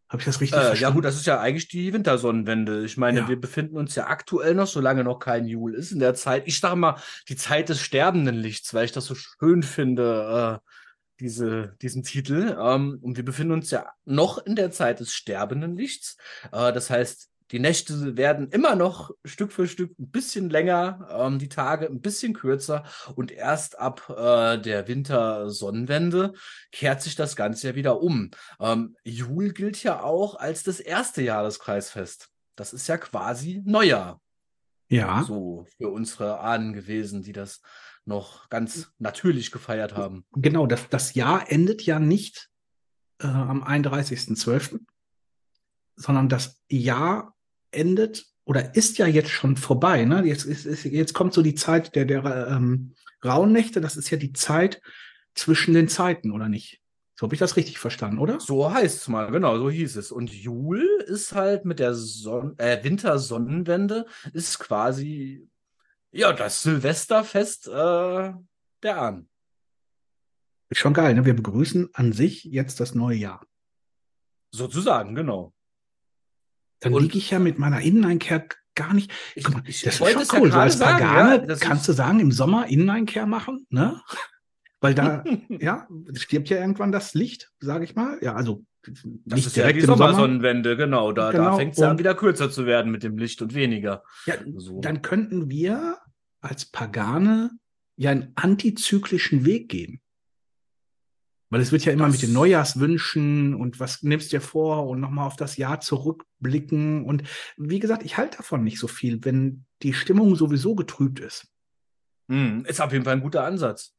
Habe 0.09 0.21
ich 0.21 0.27
das 0.27 0.41
richtig 0.41 0.57
Äh, 0.57 0.61
ja 0.63 0.67
verstanden? 0.69 0.95
gut, 0.95 1.05
das 1.05 1.17
ist 1.17 1.27
ja 1.27 1.41
eigentlich 1.41 1.67
die 1.67 1.93
Wintersonnenwende. 1.93 2.85
Ich 2.85 2.97
meine, 2.97 3.21
Ja. 3.21 3.29
wir 3.29 3.41
befinden 3.41 3.77
uns 3.77 3.97
ja 3.97 4.07
aktuell 4.07 4.55
noch, 4.55 4.69
solange 4.69 5.03
noch 5.03 5.19
kein 5.19 5.49
Jul 5.49 5.75
ist, 5.75 5.91
in 5.91 5.99
der 5.99 6.15
Zeit, 6.15 6.45
ich 6.47 6.61
sage 6.61 6.77
mal, 6.77 7.01
die 7.29 7.35
Zeit 7.35 7.69
des 7.69 7.81
sterbenden 7.81 8.37
Lichts, 8.37 8.73
weil 8.73 8.85
ich 8.85 8.93
das 8.93 9.07
so 9.07 9.17
schön 9.17 9.65
finde, 9.65 10.61
äh, 10.63 10.71
diese, 11.21 11.77
diesen 11.83 12.03
Titel. 12.03 12.57
Ähm, 12.61 12.99
und 13.03 13.17
wir 13.17 13.25
befinden 13.25 13.53
uns 13.53 13.71
ja 13.71 13.91
noch 14.05 14.39
in 14.39 14.57
der 14.57 14.71
Zeit 14.71 15.01
des 15.01 15.13
sterbenden 15.13 15.77
Lichts. 15.77 16.17
Äh, 16.53 16.73
das 16.73 16.91
heißt, 16.91 17.31
die 17.53 17.61
Nächte 17.61 18.17
werden 18.17 18.49
immer 18.51 18.75
noch 18.75 19.13
Stück 19.25 19.53
für 19.53 19.69
Stück 19.69 19.97
ein 19.99 20.11
bisschen 20.11 20.51
länger, 20.51 21.07
ähm, 21.11 21.39
die 21.39 21.49
Tage 21.49 21.87
ein 21.87 22.01
bisschen 22.01 22.35
kürzer 22.35 22.83
und 23.15 23.31
erst 23.31 23.79
ab 23.79 24.11
äh, 24.11 24.59
der 24.59 24.89
Wintersonnenwende 24.89 26.33
kehrt 26.73 27.03
sich 27.03 27.15
das 27.15 27.37
Ganze 27.37 27.69
ja 27.69 27.75
wieder 27.77 28.01
um. 28.01 28.31
Ähm, 28.59 28.97
Jul 29.05 29.53
gilt 29.53 29.83
ja 29.85 30.03
auch 30.03 30.35
als 30.35 30.65
das 30.65 30.81
erste 30.81 31.23
Jahreskreisfest. 31.23 32.31
Das 32.57 32.73
ist 32.73 32.89
ja 32.89 32.97
quasi 32.99 33.63
Neujahr, 33.65 34.21
ja, 34.89 35.23
so 35.25 35.67
für 35.77 35.91
unsere 35.91 36.41
Ahnen 36.41 36.73
gewesen, 36.73 37.23
die 37.23 37.33
das 37.33 37.61
noch 38.07 38.49
ganz 38.49 38.93
natürlich 38.99 39.51
gefeiert 39.51 39.95
haben. 39.95 40.25
genau. 40.33 40.67
Das, 40.67 40.89
das 40.89 41.15
Jahr 41.15 41.51
endet 41.51 41.83
ja 41.83 41.99
nicht 41.99 42.51
äh, 43.21 43.27
am 43.27 43.63
31.12., 43.63 44.81
sondern 45.97 46.29
das 46.29 46.63
Jahr 46.69 47.35
endet 47.71 48.27
oder 48.45 48.75
ist 48.77 48.99
ja 48.99 49.07
jetzt 49.07 49.31
schon 49.31 49.57
vorbei. 49.57 50.05
Ne? 50.05 50.25
Jetzt, 50.25 50.45
ist, 50.45 50.67
ist, 50.67 50.85
jetzt 50.85 51.15
kommt 51.15 51.35
so 51.35 51.43
die 51.43 51.55
Zeit 51.55 51.95
der, 51.97 52.05
der 52.05 52.49
ähm, 52.49 52.95
Rauhnächte. 53.25 53.81
Das 53.81 53.97
ist 53.97 54.11
ja 54.11 54.19
die 54.19 54.33
Zeit 54.33 54.81
zwischen 55.35 55.75
den 55.75 55.89
Zeiten, 55.89 56.31
oder 56.31 56.49
nicht? 56.49 56.81
So 57.19 57.25
habe 57.25 57.35
ich 57.35 57.41
das 57.41 57.57
richtig 57.57 57.79
verstanden, 57.79 58.19
oder? 58.19 58.39
So 58.41 58.71
heißt 58.71 59.01
es 59.01 59.09
mal, 59.09 59.31
genau, 59.31 59.59
so 59.59 59.71
hieß 59.71 59.97
es. 59.97 60.13
Und 60.13 60.31
Jul 60.33 60.83
ist 61.07 61.35
halt 61.35 61.65
mit 61.65 61.79
der 61.79 61.95
Son 61.95 62.55
äh, 62.59 62.85
Wintersonnenwende 62.85 64.07
ist 64.33 64.59
quasi 64.59 65.49
ja 66.17 66.33
das 66.33 66.63
Silvesterfest 66.63 67.69
äh, 67.69 68.33
der 68.83 69.01
Ahnen. 69.01 69.29
Ist 70.69 70.79
schon 70.81 70.95
geil. 70.95 71.15
Ne? 71.15 71.25
Wir 71.25 71.35
begrüßen 71.37 71.91
an 71.95 72.13
sich 72.13 72.45
jetzt 72.45 72.81
das 72.81 72.95
neue 72.95 73.17
Jahr. 73.17 73.47
Sozusagen, 74.51 75.15
genau. 75.15 75.53
Dann 76.81 76.93
liege 76.95 77.19
ich 77.19 77.31
ja 77.31 77.39
mit 77.39 77.59
meiner 77.59 77.81
Inneneinkehr 77.81 78.47
gar 78.75 78.93
nicht. 78.93 79.11
Ich, 79.35 79.45
Guck 79.45 79.55
mal, 79.55 79.63
ich 79.67 79.81
das 79.83 79.95
ist 79.95 80.01
wollte 80.01 80.15
schon 80.15 80.23
es 80.23 80.33
ja 80.33 80.41
cool. 80.41 80.53
so 80.53 80.59
als 80.59 80.79
Pagane 80.79 81.31
ja, 81.37 81.39
das 81.39 81.61
kannst 81.61 81.83
ist- 81.83 81.89
du 81.89 81.93
sagen, 81.95 82.21
im 82.21 82.33
Sommer 82.33 82.67
Inneneinkehr 82.67 83.27
machen, 83.27 83.67
ne? 83.71 84.01
Weil 84.81 84.95
da, 84.95 85.25
ja, 85.49 85.89
stirbt 86.15 86.49
ja 86.51 86.59
irgendwann 86.59 86.93
das 86.93 87.15
Licht, 87.15 87.51
sage 87.61 87.85
ich 87.85 87.95
mal. 87.95 88.19
Ja, 88.23 88.35
also 88.35 88.63
Das 88.85 89.03
nicht 89.05 89.47
ist 89.47 89.57
ja 89.57 89.63
direkt 89.63 89.77
die 89.79 89.81
im 89.81 89.87
Sommer. 89.87 90.09
Sommersonnenwende, 90.09 90.77
genau. 90.77 91.13
Da, 91.13 91.33
da 91.33 91.39
Genau, 91.39 91.57
fängt 91.57 91.73
es 91.73 91.79
ja 91.79 91.91
an, 91.91 91.99
wieder 91.99 92.15
kürzer 92.15 92.51
zu 92.51 92.67
werden 92.67 92.93
mit 92.93 93.03
dem 93.03 93.17
Licht 93.17 93.41
und 93.41 93.55
weniger. 93.55 94.03
Ja, 94.27 94.35
So. 94.57 94.81
dann 94.81 95.01
könnten 95.01 95.49
wir 95.49 95.99
als 96.47 96.67
Pagane 96.67 97.51
ja 97.97 98.11
einen 98.11 98.33
antizyklischen 98.35 99.45
Weg 99.45 99.69
gehen. 99.69 100.01
Weil 101.49 101.61
es 101.61 101.71
wird 101.71 101.85
ja 101.85 101.93
immer 101.93 102.07
Das- 102.07 102.15
mit 102.15 102.23
den 102.23 102.33
Neujahrswünschen 102.33 103.55
und 103.55 103.79
was 103.79 104.03
nimmst 104.03 104.33
du 104.33 104.37
dir 104.37 104.41
vor 104.41 104.89
und 104.89 105.01
nochmal 105.01 105.27
auf 105.27 105.37
das 105.37 105.57
Jahr 105.57 105.81
zurückblicken. 105.81 107.05
Und 107.05 107.23
wie 107.57 107.79
gesagt, 107.79 108.03
ich 108.05 108.17
halte 108.17 108.39
davon 108.39 108.65
nicht 108.65 108.79
so 108.81 108.89
viel, 108.89 109.25
wenn 109.25 109.65
die 109.83 109.95
Stimmung 109.95 110.35
sowieso 110.35 110.75
getrübt 110.75 111.21
ist. 111.21 111.47
Hm, 112.29 112.65
ist 112.65 112.81
auf 112.81 112.93
jeden 112.93 113.05
Fall 113.05 113.15
ein 113.15 113.23
guter 113.23 113.45
Ansatz. 113.45 113.95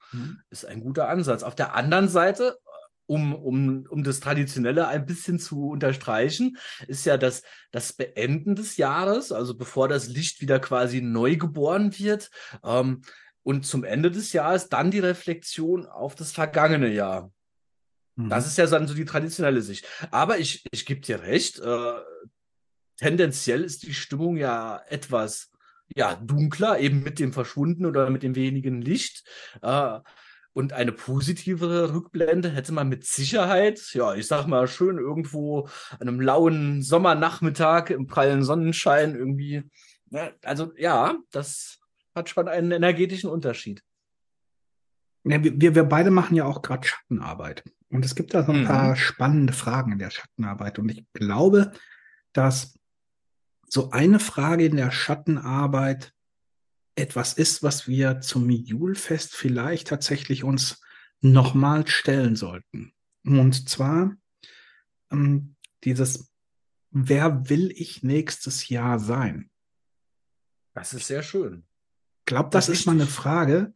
Ist 0.50 0.66
ein 0.66 0.82
guter 0.82 1.08
Ansatz. 1.08 1.44
Auf 1.44 1.56
der 1.56 1.75
anderen 1.75 2.10
Seite 2.10 2.58
um, 3.08 3.34
um, 3.34 3.88
um 3.90 4.04
das 4.04 4.20
Traditionelle 4.20 4.88
ein 4.88 5.06
bisschen 5.06 5.40
zu 5.40 5.70
unterstreichen, 5.70 6.58
ist 6.88 7.06
ja 7.06 7.18
das, 7.18 7.42
das 7.72 7.94
Beenden 7.94 8.56
des 8.56 8.78
Jahres, 8.78 9.32
also 9.32 9.56
bevor 9.56 9.88
das 9.88 10.08
Licht 10.08 10.42
wieder 10.42 10.60
quasi 10.60 11.02
neu 11.02 11.38
geboren 11.38 11.98
wird. 11.98 12.30
Ähm, 12.64 13.02
und 13.44 13.66
zum 13.66 13.86
Ende 13.86 14.12
des 14.12 14.34
Jahres 14.34 14.68
dann 14.68 14.92
die 14.92 15.00
Reflexion 15.00 15.86
auf 15.86 16.16
das 16.16 16.34
vergangene 16.34 16.90
Jahr. 16.90 17.32
Mhm. 18.16 18.30
Das 18.30 18.46
ist 18.46 18.58
ja 18.58 18.68
dann 18.68 18.88
so 18.88 18.94
die 18.94 19.06
traditionelle 19.06 19.62
Sicht. 19.62 19.88
Aber 20.12 20.38
ich, 20.38 20.66
ich 20.72 20.86
gebe 20.86 21.00
dir 21.00 21.22
recht, 21.22 21.60
äh, 21.60 21.94
tendenziell 22.98 23.64
ist 23.64 23.84
die 23.84 23.94
Stimmung 23.94 24.36
ja 24.36 24.82
etwas 24.90 25.50
ja, 25.96 26.16
dunkler, 26.16 26.80
eben 26.80 27.02
mit 27.02 27.20
dem 27.20 27.32
Verschwunden 27.32 27.86
oder 27.86 28.10
mit 28.10 28.24
dem 28.24 28.36
wenigen 28.36 28.82
Licht. 28.82 29.24
Äh, 29.62 30.00
und 30.58 30.74
eine 30.74 30.92
positivere 30.92 31.94
Rückblende 31.94 32.50
hätte 32.50 32.72
man 32.72 32.90
mit 32.90 33.06
Sicherheit, 33.06 33.94
ja, 33.94 34.16
ich 34.16 34.26
sag 34.26 34.48
mal, 34.48 34.68
schön 34.68 34.98
irgendwo 34.98 35.70
an 35.92 36.08
einem 36.08 36.20
lauen 36.20 36.82
Sommernachmittag 36.82 37.92
im 37.92 38.08
prallen 38.08 38.42
Sonnenschein 38.42 39.14
irgendwie. 39.14 39.70
Ne? 40.10 40.34
Also 40.44 40.72
ja, 40.76 41.16
das 41.30 41.78
hat 42.16 42.30
schon 42.30 42.48
einen 42.48 42.72
energetischen 42.72 43.30
Unterschied. 43.30 43.84
Ja, 45.26 45.44
wir, 45.44 45.76
wir 45.76 45.84
beide 45.84 46.10
machen 46.10 46.36
ja 46.36 46.46
auch 46.46 46.64
gerade 46.64 46.88
Schattenarbeit. 46.88 47.64
Und 47.92 48.04
es 48.04 48.16
gibt 48.16 48.34
da 48.34 48.44
so 48.44 48.52
ein 48.52 48.62
mhm. 48.62 48.66
paar 48.66 48.96
spannende 48.96 49.54
Fragen 49.54 49.92
in 49.92 50.00
der 50.00 50.10
Schattenarbeit. 50.10 50.80
Und 50.80 50.90
ich 50.90 51.06
glaube, 51.14 51.72
dass 52.34 52.74
so 53.70 53.92
eine 53.92 54.18
Frage 54.18 54.66
in 54.66 54.78
der 54.78 54.90
Schattenarbeit 54.90 56.14
etwas 56.98 57.34
ist, 57.34 57.63
was 57.63 57.88
wir 57.88 58.22
zum 58.22 58.50
Julfest 58.50 59.36
vielleicht 59.36 59.88
tatsächlich 59.88 60.44
uns 60.44 60.82
nochmal 61.22 61.88
stellen 61.88 62.36
sollten. 62.36 62.94
Und 63.24 63.70
zwar 63.70 64.16
ähm, 65.12 65.56
dieses, 65.84 66.32
wer 66.92 67.50
will 67.50 67.72
ich 67.75 68.04
nächstes 68.04 68.70
Jahr 68.70 69.00
sein? 69.00 69.50
Das 70.74 70.94
ist 70.94 71.08
sehr 71.08 71.24
schön. 71.24 71.66
Ich 72.20 72.25
glaube, 72.25 72.50
das, 72.51 72.68
das 72.68 72.80
ist 72.80 72.86
mal 72.86 72.94
eine 72.94 73.08
Frage, 73.08 73.74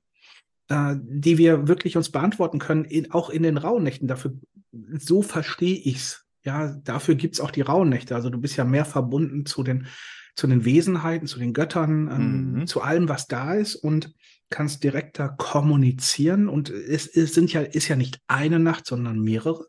äh, 0.69 0.95
die 1.01 1.37
wir 1.37 1.67
wirklich 1.67 1.97
uns 1.97 2.11
beantworten 2.11 2.59
können, 2.59 2.85
in, 2.85 3.11
auch 3.11 3.29
in 3.29 3.43
den 3.43 3.57
Rauhnächten. 3.57 4.07
Dafür, 4.07 4.37
so 4.71 5.21
verstehe 5.21 5.77
ich's. 5.77 6.25
Ja, 6.43 6.73
dafür 6.83 7.15
gibt's 7.15 7.39
auch 7.39 7.51
die 7.51 7.61
Rauhnächte. 7.61 8.15
Also 8.15 8.29
du 8.29 8.39
bist 8.39 8.57
ja 8.57 8.63
mehr 8.63 8.85
verbunden 8.85 9.45
zu 9.45 9.63
den 9.63 9.87
zu 10.35 10.47
den 10.47 10.65
Wesenheiten, 10.65 11.27
zu 11.27 11.39
den 11.39 11.53
Göttern, 11.53 12.09
ähm, 12.11 12.51
mhm. 12.51 12.67
zu 12.67 12.81
allem, 12.81 13.09
was 13.09 13.27
da 13.27 13.53
ist 13.53 13.75
und 13.75 14.13
kannst 14.49 14.83
direkter 14.83 15.29
kommunizieren. 15.29 16.47
Und 16.47 16.69
es, 16.69 17.07
es 17.07 17.33
sind 17.33 17.53
ja, 17.53 17.61
ist 17.61 17.87
ja 17.87 17.95
nicht 17.95 18.19
eine 18.27 18.59
Nacht, 18.59 18.85
sondern 18.85 19.19
mehrere. 19.19 19.67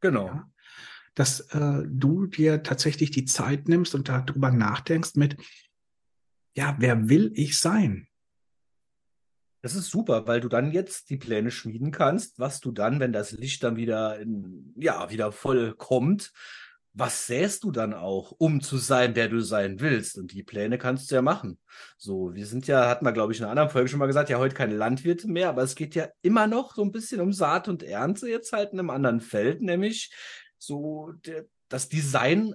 Genau. 0.00 0.26
Ja, 0.26 0.50
dass 1.14 1.40
äh, 1.52 1.82
du 1.86 2.26
dir 2.26 2.62
tatsächlich 2.62 3.10
die 3.10 3.24
Zeit 3.24 3.68
nimmst 3.68 3.94
und 3.94 4.08
darüber 4.08 4.50
nachdenkst 4.50 5.14
mit, 5.14 5.36
ja, 6.56 6.76
wer 6.78 7.08
will 7.08 7.32
ich 7.34 7.58
sein? 7.58 8.08
Das 9.62 9.74
ist 9.74 9.90
super, 9.90 10.26
weil 10.26 10.40
du 10.40 10.48
dann 10.48 10.72
jetzt 10.72 11.08
die 11.08 11.16
Pläne 11.16 11.50
schmieden 11.50 11.90
kannst, 11.90 12.38
was 12.38 12.60
du 12.60 12.70
dann, 12.70 13.00
wenn 13.00 13.12
das 13.12 13.32
Licht 13.32 13.62
dann 13.62 13.76
wieder 13.76 14.18
in, 14.20 14.74
ja, 14.76 15.10
wieder 15.10 15.32
voll 15.32 15.74
kommt, 15.74 16.32
was 16.96 17.26
säst 17.26 17.64
du 17.64 17.72
dann 17.72 17.92
auch, 17.92 18.32
um 18.38 18.60
zu 18.60 18.78
sein, 18.78 19.14
der 19.14 19.28
du 19.28 19.40
sein 19.40 19.80
willst? 19.80 20.16
Und 20.16 20.32
die 20.32 20.44
Pläne 20.44 20.78
kannst 20.78 21.10
du 21.10 21.16
ja 21.16 21.22
machen. 21.22 21.58
So, 21.98 22.34
wir 22.34 22.46
sind 22.46 22.68
ja, 22.68 22.88
hatten 22.88 23.04
wir, 23.04 23.12
glaube 23.12 23.32
ich, 23.32 23.40
in 23.40 23.44
einer 23.44 23.50
anderen 23.50 23.70
Folge 23.70 23.88
schon 23.88 23.98
mal 23.98 24.06
gesagt, 24.06 24.30
ja, 24.30 24.38
heute 24.38 24.54
keine 24.54 24.76
Landwirte 24.76 25.28
mehr, 25.28 25.48
aber 25.48 25.62
es 25.62 25.74
geht 25.74 25.96
ja 25.96 26.08
immer 26.22 26.46
noch 26.46 26.76
so 26.76 26.82
ein 26.82 26.92
bisschen 26.92 27.20
um 27.20 27.32
Saat 27.32 27.66
und 27.66 27.82
Ernte, 27.82 28.28
jetzt 28.28 28.52
halt 28.52 28.72
in 28.72 28.78
einem 28.78 28.90
anderen 28.90 29.20
Feld, 29.20 29.60
nämlich 29.60 30.14
so 30.56 31.12
der, 31.26 31.46
das 31.68 31.88
Design 31.88 32.54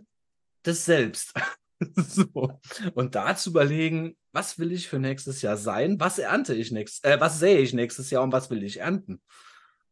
des 0.65 0.86
Selbst. 0.86 1.34
so. 1.96 2.60
Und 2.93 3.15
da 3.15 3.36
zu 3.36 3.50
überlegen, 3.50 4.15
was 4.31 4.58
will 4.58 4.72
ich 4.72 4.88
für 4.88 5.00
nächstes 5.00 5.41
Jahr 5.41 5.58
sein? 5.58 6.00
Was 6.00 6.17
ernte 6.17 6.53
ich 6.53 6.72
nächstes, 6.72 7.03
äh, 7.03 7.19
was 7.19 7.39
sähe 7.39 7.60
ich 7.60 7.74
nächstes 7.74 8.10
Jahr 8.10 8.24
und 8.24 8.31
was 8.31 8.50
will 8.50 8.63
ich 8.63 8.79
ernten? 8.79 9.22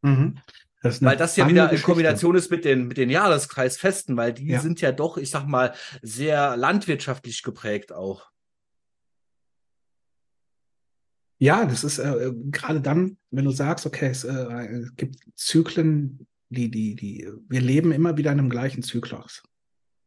Mhm. 0.02 0.40
Das 0.82 1.02
weil 1.02 1.18
das 1.18 1.36
ja 1.36 1.48
wieder 1.48 1.72
in 1.72 1.82
Kombination 1.82 2.36
ist 2.36 2.52
mit 2.52 2.64
den, 2.64 2.88
mit 2.88 2.98
den 2.98 3.10
Jahreskreisfesten, 3.10 4.16
weil 4.16 4.34
die 4.34 4.48
ja. 4.48 4.60
sind 4.60 4.80
ja 4.80 4.92
doch, 4.92 5.18
ich 5.18 5.32
sag 5.32 5.48
mal, 5.48 5.74
sehr 6.02 6.56
landwirtschaftlich 6.56 7.42
geprägt 7.42 7.92
auch. 7.92 8.30
Ja, 11.40 11.66
das 11.66 11.84
ist 11.84 12.00
äh, 12.00 12.32
gerade 12.52 12.82
dann, 12.82 13.18
wenn 13.32 13.46
du 13.46 13.52
sagst, 13.52 13.86
okay, 13.86 14.08
es, 14.08 14.24
äh, 14.24 14.86
gibt 14.96 15.18
Zyklen, 15.36 16.28
die, 16.50 16.70
die, 16.72 16.96
die, 16.96 17.30
wir 17.48 17.62
leben 17.62 17.92
immer 17.92 18.18
wieder 18.18 18.32
in 18.32 18.40
einem 18.40 18.50
gleichen 18.50 18.82
Zyklus. 18.82 19.44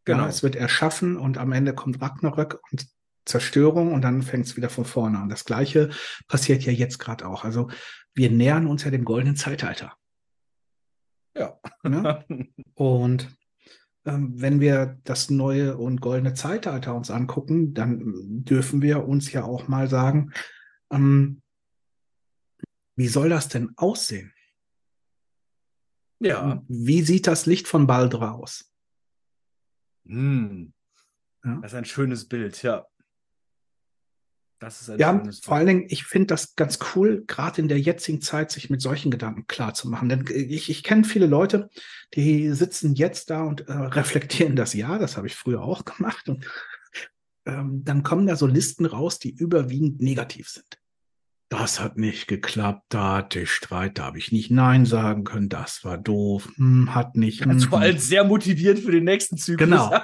Genau. 0.04 0.22
Ja, 0.22 0.28
es 0.28 0.42
wird 0.42 0.56
erschaffen 0.56 1.16
und 1.16 1.38
am 1.38 1.52
Ende 1.52 1.74
kommt 1.74 2.00
Ragnarök 2.00 2.60
und 2.70 2.88
Zerstörung 3.26 3.92
und 3.92 4.02
dann 4.02 4.22
fängt 4.22 4.46
es 4.46 4.56
wieder 4.56 4.70
von 4.70 4.84
vorne 4.84 5.18
an. 5.18 5.28
Das 5.28 5.44
Gleiche 5.44 5.90
passiert 6.26 6.62
ja 6.62 6.72
jetzt 6.72 6.98
gerade 6.98 7.26
auch. 7.26 7.44
Also 7.44 7.68
wir 8.14 8.30
nähern 8.30 8.66
uns 8.66 8.82
ja 8.82 8.90
dem 8.90 9.04
goldenen 9.04 9.36
Zeitalter. 9.36 9.94
Ja. 11.34 11.58
ja? 11.84 12.24
Und 12.74 13.36
ähm, 14.04 14.40
wenn 14.40 14.60
wir 14.60 14.98
das 15.04 15.30
neue 15.30 15.76
und 15.76 16.00
goldene 16.00 16.34
Zeitalter 16.34 16.94
uns 16.94 17.10
angucken, 17.10 17.74
dann 17.74 18.00
dürfen 18.44 18.80
wir 18.80 19.06
uns 19.06 19.30
ja 19.32 19.44
auch 19.44 19.68
mal 19.68 19.88
sagen, 19.88 20.32
ähm, 20.90 21.42
wie 22.96 23.08
soll 23.08 23.28
das 23.28 23.48
denn 23.48 23.72
aussehen? 23.76 24.32
Ja. 26.18 26.62
Wie 26.68 27.02
sieht 27.02 27.26
das 27.26 27.46
Licht 27.46 27.68
von 27.68 27.86
Baldra 27.86 28.32
aus? 28.32 28.70
Hm. 30.06 30.72
Ja. 31.44 31.58
Das 31.62 31.72
ist 31.72 31.78
ein 31.78 31.84
schönes 31.84 32.28
Bild, 32.28 32.62
ja. 32.62 32.86
Das 34.60 34.82
ist 34.82 34.90
ein 34.90 34.98
ja, 34.98 35.22
vor 35.42 35.56
allen 35.56 35.66
Dingen, 35.66 35.86
ich 35.88 36.04
finde 36.04 36.26
das 36.26 36.54
ganz 36.54 36.78
cool, 36.94 37.24
gerade 37.26 37.62
in 37.62 37.68
der 37.68 37.80
jetzigen 37.80 38.20
Zeit, 38.20 38.50
sich 38.50 38.68
mit 38.68 38.82
solchen 38.82 39.10
Gedanken 39.10 39.46
klar 39.46 39.72
zu 39.72 39.88
machen. 39.88 40.10
Denn 40.10 40.26
ich, 40.28 40.68
ich 40.68 40.82
kenne 40.82 41.04
viele 41.04 41.26
Leute, 41.26 41.70
die 42.14 42.52
sitzen 42.52 42.94
jetzt 42.94 43.30
da 43.30 43.42
und 43.42 43.62
äh, 43.68 43.72
reflektieren 43.72 44.56
das 44.56 44.74
Jahr. 44.74 44.98
Das 44.98 45.16
habe 45.16 45.26
ich 45.26 45.34
früher 45.34 45.62
auch 45.62 45.84
gemacht. 45.86 46.28
Und 46.28 46.46
ähm, 47.46 47.82
dann 47.84 48.02
kommen 48.02 48.26
da 48.26 48.36
so 48.36 48.46
Listen 48.46 48.84
raus, 48.84 49.18
die 49.18 49.30
überwiegend 49.30 50.02
negativ 50.02 50.50
sind. 50.50 50.78
Das 51.48 51.80
hat 51.80 51.96
nicht 51.96 52.28
geklappt, 52.28 52.84
da 52.90 53.16
hatte 53.16 53.40
ich 53.40 53.50
Streit, 53.50 53.98
da 53.98 54.04
habe 54.04 54.18
ich 54.18 54.30
nicht 54.30 54.52
Nein 54.52 54.86
sagen 54.86 55.24
können, 55.24 55.48
das 55.48 55.84
war 55.84 55.98
doof, 55.98 56.48
hm, 56.54 56.94
hat 56.94 57.16
nicht. 57.16 57.44
Hm, 57.44 57.50
also 57.50 57.80
hm. 57.80 57.98
sehr 57.98 58.22
motiviert 58.24 58.78
für 58.78 58.92
den 58.92 59.04
nächsten 59.04 59.36
Zyklus. 59.38 59.68
Genau. 59.68 59.92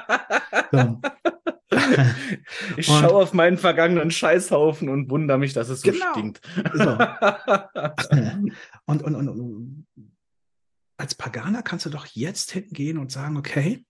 So. 0.73 1.01
ich 2.77 2.87
schaue 2.87 3.23
auf 3.23 3.33
meinen 3.33 3.59
vergangenen 3.59 4.11
Scheißhaufen 4.11 4.89
und 4.89 5.11
wundere 5.11 5.39
mich, 5.39 5.53
dass 5.53 5.69
es 5.69 5.81
so 5.81 5.91
genau. 5.91 6.13
stinkt. 6.13 6.41
So. 6.75 6.91
und, 8.87 9.03
und, 9.03 9.15
und, 9.15 9.29
und 9.29 9.87
als 10.97 11.15
Paganer 11.15 11.63
kannst 11.63 11.87
du 11.87 11.91
doch 11.91 12.07
jetzt 12.07 12.53
hingehen 12.53 12.99
und 12.99 13.13
sagen, 13.13 13.37
okay, 13.37 13.85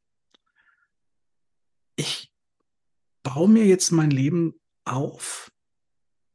ich 1.97 2.33
baue 3.23 3.49
mir 3.49 3.65
jetzt 3.65 3.91
mein 3.91 4.11
Leben 4.11 4.55
auf 4.85 5.51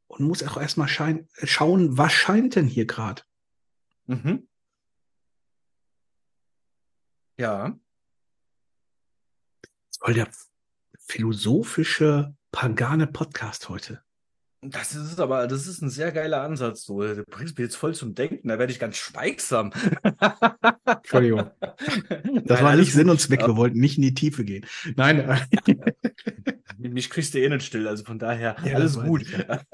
und 0.08 0.26
muss 0.26 0.42
auch 0.42 0.56
erstmal 0.56 0.88
schauen, 0.88 1.98
was 1.98 2.12
scheint 2.12 2.56
denn 2.56 2.66
hier 2.66 2.86
gerade? 2.86 3.22
Mhm. 4.06 4.48
Ja. 7.38 7.78
Soll 9.90 10.14
der 10.14 10.28
philosophische, 11.12 12.34
pagane 12.52 13.06
Podcast 13.06 13.68
heute. 13.68 14.00
Das 14.62 14.94
ist 14.94 15.20
aber, 15.20 15.46
das 15.46 15.66
ist 15.66 15.82
ein 15.82 15.90
sehr 15.90 16.10
geiler 16.10 16.40
Ansatz. 16.40 16.84
So. 16.84 17.02
Du 17.02 17.22
bringst 17.24 17.58
mich 17.58 17.66
jetzt 17.66 17.76
voll 17.76 17.94
zum 17.94 18.14
Denken, 18.14 18.48
da 18.48 18.58
werde 18.58 18.72
ich 18.72 18.78
ganz 18.78 18.96
schweigsam. 18.96 19.72
Entschuldigung. 20.86 21.50
Das 22.44 22.60
Nein, 22.60 22.64
war 22.64 22.76
nicht 22.76 22.92
Sinn 22.92 23.10
und 23.10 23.20
Zweck. 23.20 23.40
Wir 23.40 23.56
wollten 23.56 23.78
nicht 23.78 23.96
in 23.98 24.02
die 24.02 24.14
Tiefe 24.14 24.44
gehen. 24.44 24.64
Nein. 24.96 25.38
Mich 26.78 27.10
kriegst 27.10 27.34
du 27.34 27.38
eh 27.40 27.48
nicht 27.48 27.66
still, 27.66 27.86
also 27.86 28.04
von 28.04 28.18
daher 28.18 28.56
ja, 28.64 28.74
alles 28.74 28.98
gut. 28.98 29.26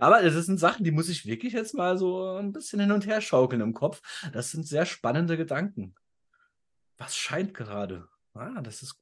aber 0.00 0.22
das 0.22 0.46
sind 0.46 0.58
Sachen, 0.58 0.84
die 0.84 0.90
muss 0.90 1.08
ich 1.08 1.26
wirklich 1.26 1.52
jetzt 1.52 1.74
mal 1.74 1.98
so 1.98 2.36
ein 2.36 2.52
bisschen 2.52 2.80
hin 2.80 2.92
und 2.92 3.06
her 3.06 3.20
schaukeln 3.20 3.60
im 3.60 3.74
Kopf. 3.74 4.00
Das 4.32 4.50
sind 4.50 4.66
sehr 4.66 4.86
spannende 4.86 5.36
Gedanken. 5.36 5.94
Was 6.96 7.16
scheint 7.16 7.52
gerade? 7.52 8.08
Ah, 8.34 8.60
das 8.62 8.82
ist 8.82 9.00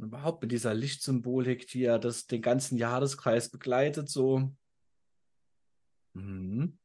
cool 0.00 0.06
überhaupt 0.06 0.42
mit 0.42 0.52
dieser 0.52 0.74
Lichtsymbolik, 0.74 1.66
die 1.68 1.80
ja 1.80 1.98
das, 1.98 2.26
den 2.26 2.42
ganzen 2.42 2.76
Jahreskreis 2.76 3.48
begleitet, 3.50 4.08
so. 4.08 4.52
Mhm. 6.14 6.78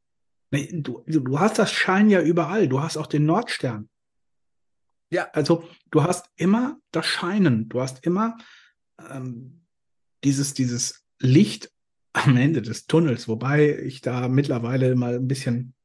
Du, 0.52 1.04
du 1.06 1.40
hast 1.40 1.60
das 1.60 1.72
Schein 1.72 2.10
ja 2.10 2.22
überall. 2.22 2.70
Du 2.70 2.82
hast 2.82 2.98
auch 2.98 3.08
den 3.08 3.26
Nordstern. 3.26 3.90
Ja. 5.10 5.30
Also 5.34 5.68
du 5.92 6.04
hast 6.04 6.30
immer 6.36 6.80
das 6.92 7.06
Scheinen. 7.06 7.68
Du 7.68 7.82
hast 7.82 8.06
immer 8.06 8.38
ähm, 9.10 9.66
dieses, 10.24 10.54
dieses 10.54 11.06
Licht 11.20 11.72
am 12.14 12.38
Ende 12.38 12.62
des 12.62 12.86
Tunnels, 12.86 13.28
wobei 13.28 13.78
ich 13.80 14.00
da 14.00 14.30
mittlerweile 14.30 14.96
mal 14.96 15.16
ein 15.16 15.28
bisschen 15.28 15.76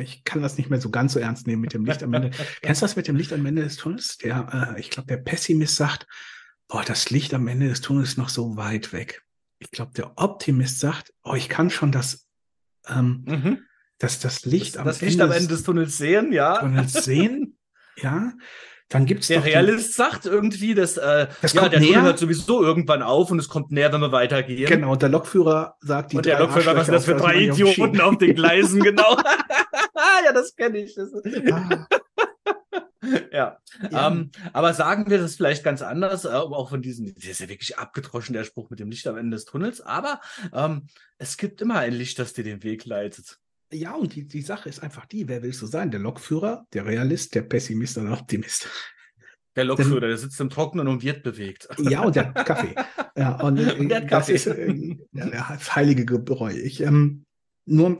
ich 0.00 0.24
kann 0.24 0.40
das 0.40 0.56
nicht 0.56 0.70
mehr 0.70 0.80
so 0.80 0.90
ganz 0.90 1.12
so 1.12 1.20
ernst 1.20 1.46
nehmen 1.46 1.60
mit 1.60 1.74
dem 1.74 1.84
Licht 1.84 2.02
am 2.02 2.14
Ende. 2.14 2.30
Kennst 2.62 2.80
du 2.80 2.84
das 2.84 2.96
mit 2.96 3.06
dem 3.06 3.16
Licht 3.16 3.32
am 3.32 3.44
Ende 3.44 3.62
des 3.62 3.76
Tunnels? 3.76 4.16
Der, 4.18 4.74
äh, 4.76 4.80
ich 4.80 4.90
glaube, 4.90 5.08
der 5.08 5.18
Pessimist 5.18 5.76
sagt, 5.76 6.06
boah, 6.70 6.82
das 6.86 7.10
Licht 7.10 7.34
am 7.34 7.46
Ende 7.48 7.68
des 7.68 7.80
Tunnels 7.82 8.10
ist 8.10 8.18
noch 8.18 8.28
so 8.30 8.56
weit 8.56 8.92
weg. 8.92 9.22
Ich 9.58 9.70
glaube, 9.70 9.92
der 9.94 10.12
Optimist 10.16 10.80
sagt, 10.80 11.12
oh, 11.22 11.34
ich 11.34 11.48
kann 11.50 11.68
schon 11.68 11.92
das, 11.92 12.26
ähm, 12.88 13.24
Mhm. 13.26 13.58
das, 13.98 14.18
das 14.20 14.44
Licht 14.46 14.76
Das, 14.76 14.80
am, 14.80 14.86
das 14.86 14.96
Ende, 15.02 15.06
Licht 15.10 15.20
am 15.20 15.32
Ende 15.32 15.48
des 15.48 15.62
Tunnels 15.64 15.98
sehen, 15.98 16.32
ja. 16.32 16.58
Tunnels 16.58 16.92
sehen. 17.04 17.56
Ja, 18.02 18.32
dann 18.88 19.04
gibt's 19.04 19.26
Der 19.26 19.38
doch 19.38 19.44
die- 19.44 19.50
Realist 19.50 19.92
sagt 19.94 20.24
irgendwie, 20.24 20.74
dass 20.74 20.96
äh, 20.96 21.26
Das 21.42 21.52
ja, 21.52 21.68
der 21.68 21.80
Tunnel 21.80 21.92
näher. 21.92 22.02
hört 22.02 22.18
sowieso 22.18 22.62
irgendwann 22.62 23.02
auf 23.02 23.30
und 23.30 23.38
es 23.38 23.48
kommt 23.50 23.70
näher, 23.72 23.92
wenn 23.92 24.00
wir 24.00 24.10
weitergehen. 24.12 24.66
Genau, 24.66 24.96
der 24.96 25.10
Lokführer 25.10 25.76
sagt, 25.80 26.12
die 26.12 26.16
und 26.16 26.24
der 26.24 26.38
Lokführer, 26.38 26.74
was 26.76 26.86
sind 26.86 26.94
das 26.94 27.04
für 27.04 27.16
drei 27.16 27.34
Idioten 27.42 28.00
auf 28.00 28.16
den 28.16 28.34
Gleisen, 28.34 28.80
genau. 28.80 29.18
ja, 30.24 30.32
das 30.32 30.56
kenne 30.56 30.78
ich. 30.78 30.94
Das 30.94 31.10
Ah, 31.52 31.86
ja. 33.32 33.58
Ja. 33.90 34.08
Ähm, 34.08 34.30
aber 34.52 34.74
sagen 34.74 35.08
wir 35.10 35.18
das 35.18 35.36
vielleicht 35.36 35.64
ganz 35.64 35.82
anders, 35.82 36.24
äh, 36.24 36.28
auch 36.28 36.68
von 36.68 36.82
diesen, 36.82 37.14
der 37.14 37.30
ist 37.30 37.40
ja 37.40 37.48
wirklich 37.48 37.78
abgedroschen, 37.78 38.34
der 38.34 38.44
Spruch 38.44 38.70
mit 38.70 38.78
dem 38.80 38.90
Licht 38.90 39.06
am 39.06 39.16
Ende 39.16 39.36
des 39.36 39.44
Tunnels, 39.46 39.80
aber 39.80 40.20
ähm, 40.52 40.86
es 41.18 41.36
gibt 41.36 41.60
immer 41.62 41.78
ein 41.78 41.92
Licht, 41.92 42.18
das 42.18 42.32
dir 42.32 42.44
den 42.44 42.62
Weg 42.62 42.84
leitet. 42.84 43.38
ja, 43.72 43.94
und 43.94 44.14
die, 44.14 44.26
die 44.26 44.42
Sache 44.42 44.68
ist 44.68 44.82
einfach 44.82 45.06
die, 45.06 45.28
wer 45.28 45.42
willst 45.42 45.62
du 45.62 45.66
sein? 45.66 45.90
Der 45.90 46.00
Lokführer, 46.00 46.66
der 46.72 46.84
Realist, 46.86 47.34
der 47.34 47.42
Pessimist 47.42 47.96
oder 47.96 48.08
der 48.10 48.18
Optimist? 48.18 48.68
Der 49.56 49.64
Lokführer, 49.64 50.06
der 50.06 50.16
sitzt 50.16 50.40
im 50.40 50.48
Trockenen 50.50 50.86
und 50.86 51.02
wird 51.02 51.22
bewegt. 51.22 51.68
Ja, 51.78 52.02
und 52.02 52.14
der 52.16 52.32
hat 52.34 52.46
Kaffee. 52.46 52.74
Ja, 53.16 53.40
und, 53.40 53.58
äh, 53.58 53.72
Und 53.78 53.88
der 53.88 53.98
hat 53.98 54.04
das 54.04 54.10
Kaffee. 54.10 54.34
ist 54.34 54.46
äh, 54.46 54.96
ja, 55.12 55.48
das 55.52 55.74
heilige 55.74 56.06
Gebräu. 56.06 56.52
Ich, 56.52 56.80
ähm, 56.80 57.26
nur, 57.66 57.98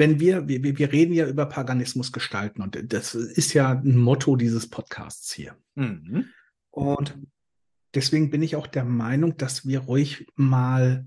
wenn 0.00 0.18
wir, 0.18 0.48
wir, 0.48 0.78
wir 0.78 0.92
reden 0.92 1.12
ja 1.12 1.28
über 1.28 1.44
Paganismus 1.44 2.10
gestalten 2.10 2.62
und 2.62 2.90
das 2.90 3.14
ist 3.14 3.52
ja 3.52 3.72
ein 3.72 3.98
Motto 3.98 4.34
dieses 4.34 4.66
Podcasts 4.66 5.30
hier. 5.30 5.58
Mhm. 5.74 6.30
Und 6.70 7.18
deswegen 7.94 8.30
bin 8.30 8.42
ich 8.42 8.56
auch 8.56 8.66
der 8.66 8.86
Meinung, 8.86 9.36
dass 9.36 9.68
wir 9.68 9.80
ruhig 9.80 10.26
mal 10.36 11.06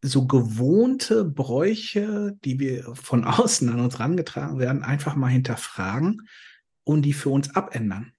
so 0.00 0.28
gewohnte 0.28 1.24
Bräuche, 1.24 2.38
die 2.44 2.60
wir 2.60 2.94
von 2.94 3.24
außen 3.24 3.68
an 3.68 3.80
uns 3.80 3.98
rangetragen 3.98 4.60
werden, 4.60 4.84
einfach 4.84 5.16
mal 5.16 5.32
hinterfragen 5.32 6.28
und 6.84 7.02
die 7.02 7.14
für 7.14 7.30
uns 7.30 7.52
abändern. 7.56 8.12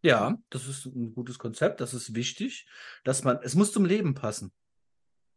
Ja, 0.00 0.38
das 0.48 0.66
ist 0.68 0.86
ein 0.86 1.12
gutes 1.12 1.38
Konzept, 1.38 1.82
das 1.82 1.92
ist 1.92 2.14
wichtig, 2.14 2.66
dass 3.04 3.24
man, 3.24 3.40
es 3.42 3.54
muss 3.54 3.72
zum 3.72 3.84
Leben 3.84 4.14
passen. 4.14 4.50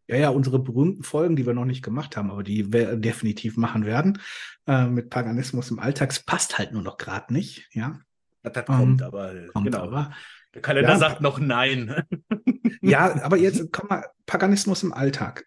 Ja, 0.08 0.16
ja, 0.16 0.30
unsere 0.30 0.60
berühmten 0.60 1.04
Folgen, 1.04 1.36
die 1.36 1.46
wir 1.46 1.54
noch 1.54 1.66
nicht 1.66 1.84
gemacht 1.84 2.16
haben, 2.16 2.32
aber 2.32 2.42
die 2.44 2.72
wir 2.72 2.96
definitiv 2.96 3.58
machen 3.58 3.86
werden, 3.86 4.20
äh, 4.66 4.88
mit 4.88 5.10
Paganismus 5.10 5.70
im 5.70 5.80
Alltag, 5.80 6.12
es 6.12 6.22
passt 6.22 6.58
halt 6.58 6.72
nur 6.72 6.82
noch 6.82 6.98
gerade 6.98 7.34
nicht, 7.34 7.68
ja. 7.74 8.00
Das, 8.44 8.54
das 8.54 8.66
Ähm, 8.70 8.76
kommt, 8.78 9.02
aber 9.02 9.48
Kommt 9.54 9.66
genau. 9.66 9.84
aber. 9.84 10.14
Der 10.54 10.62
Kalender 10.62 10.92
Ja. 10.94 10.98
sagt 10.98 11.22
noch 11.22 11.40
nein. 11.40 12.04
Ja, 12.82 13.22
aber 13.24 13.38
jetzt 13.38 13.72
komm 13.74 13.88
mal, 13.90 14.06
Paganismus 14.28 14.84
im 14.84 14.94
Alltag. 14.94 15.46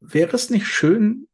Wäre 0.00 0.36
es 0.36 0.50
nicht 0.50 0.66
schön, 0.68 1.26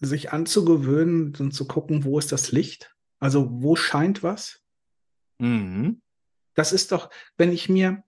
sich 0.00 0.32
anzugewöhnen 0.32 1.34
und 1.38 1.52
zu 1.52 1.66
gucken, 1.68 2.04
wo 2.04 2.18
ist 2.18 2.32
das 2.32 2.50
Licht? 2.50 2.92
Also 3.20 3.48
wo 3.62 3.76
scheint 3.76 4.22
was? 4.22 4.60
Mhm. 5.38 6.00
Das 6.54 6.72
ist 6.72 6.90
doch, 6.90 7.10
wenn 7.36 7.52
ich 7.52 7.68
mir, 7.68 8.02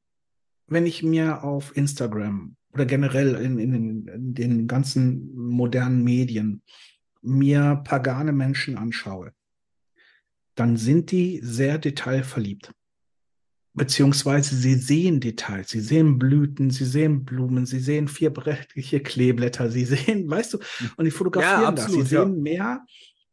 wenn 0.67 0.87
ich 0.87 1.03
mir 1.03 1.45
auf 1.45 1.77
Instagram 1.77 2.57
oder 2.73 2.87
generell 2.87 3.35
in, 3.37 3.59
in, 3.59 3.73
den- 3.73 4.09
in 4.09 4.35
den 4.35 4.67
ganzen 4.67 5.35
modernen 5.37 6.03
Medien 6.03 6.63
mir 7.21 7.81
pagane 7.85 8.33
Menschen 8.33 8.77
anschaue, 8.79 9.33
dann 10.55 10.77
sind 10.77 11.11
die 11.11 11.41
sehr 11.43 11.79
detailverliebt. 11.79 12.73
Beziehungsweise 13.75 14.55
sie 14.55 14.75
sehen 14.75 15.21
Details, 15.21 15.71
sie 15.71 15.81
sehen 15.81 16.19
Blüten, 16.19 16.69
sie 16.71 16.85
sehen 16.85 17.25
Blumen, 17.25 17.65
sie 17.65 17.79
sehen 17.81 18.07
vierbrettliche 18.07 19.01
Kleeblätter, 19.01 19.71
sie 19.71 19.87
sehen, 19.87 20.29
weißt 20.31 20.55
du, 20.55 20.59
und 20.97 21.05
die 21.07 21.11
fotografieren 21.11 21.61
Ja, 21.63 21.73
das. 21.73 21.85
absolut, 21.85 22.07
Sie 22.07 22.17
sehen 22.17 22.43
mehr 22.43 22.85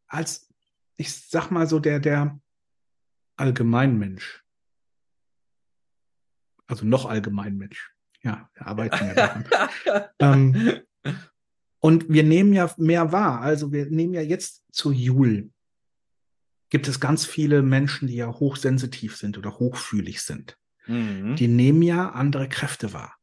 als, 0.06 0.48
ich 0.96 1.12
sag 1.14 1.50
mal 1.50 1.66
so, 1.66 1.78
der, 1.78 2.00
der 2.00 2.40
Allgemeinmensch. 3.36 4.42
Also 6.66 6.86
noch 6.86 7.04
Allgemeinmensch. 7.04 7.90
Ja, 8.22 8.48
wir 8.54 8.66
arbeiten 8.66 9.06
ja 9.06 9.14
daran. 9.14 9.44
ähm, 10.18 10.80
und 11.78 12.08
wir 12.08 12.22
nehmen 12.22 12.52
ja 12.52 12.72
mehr 12.76 13.12
wahr. 13.12 13.40
Also 13.40 13.72
wir 13.72 13.86
nehmen 13.86 14.14
ja 14.14 14.20
jetzt 14.20 14.64
zu 14.70 14.92
Jul. 14.92 15.50
Gibt 16.68 16.86
es 16.86 17.00
ganz 17.00 17.24
viele 17.24 17.62
Menschen, 17.62 18.06
die 18.06 18.16
ja 18.16 18.28
hochsensitiv 18.28 19.16
sind 19.16 19.38
oder 19.38 19.58
hochfühlig 19.58 20.22
sind. 20.22 20.56
Mhm. 20.86 21.36
Die 21.36 21.48
nehmen 21.48 21.82
ja 21.82 22.10
andere 22.10 22.48
Kräfte 22.48 22.92
wahr. 22.92 23.16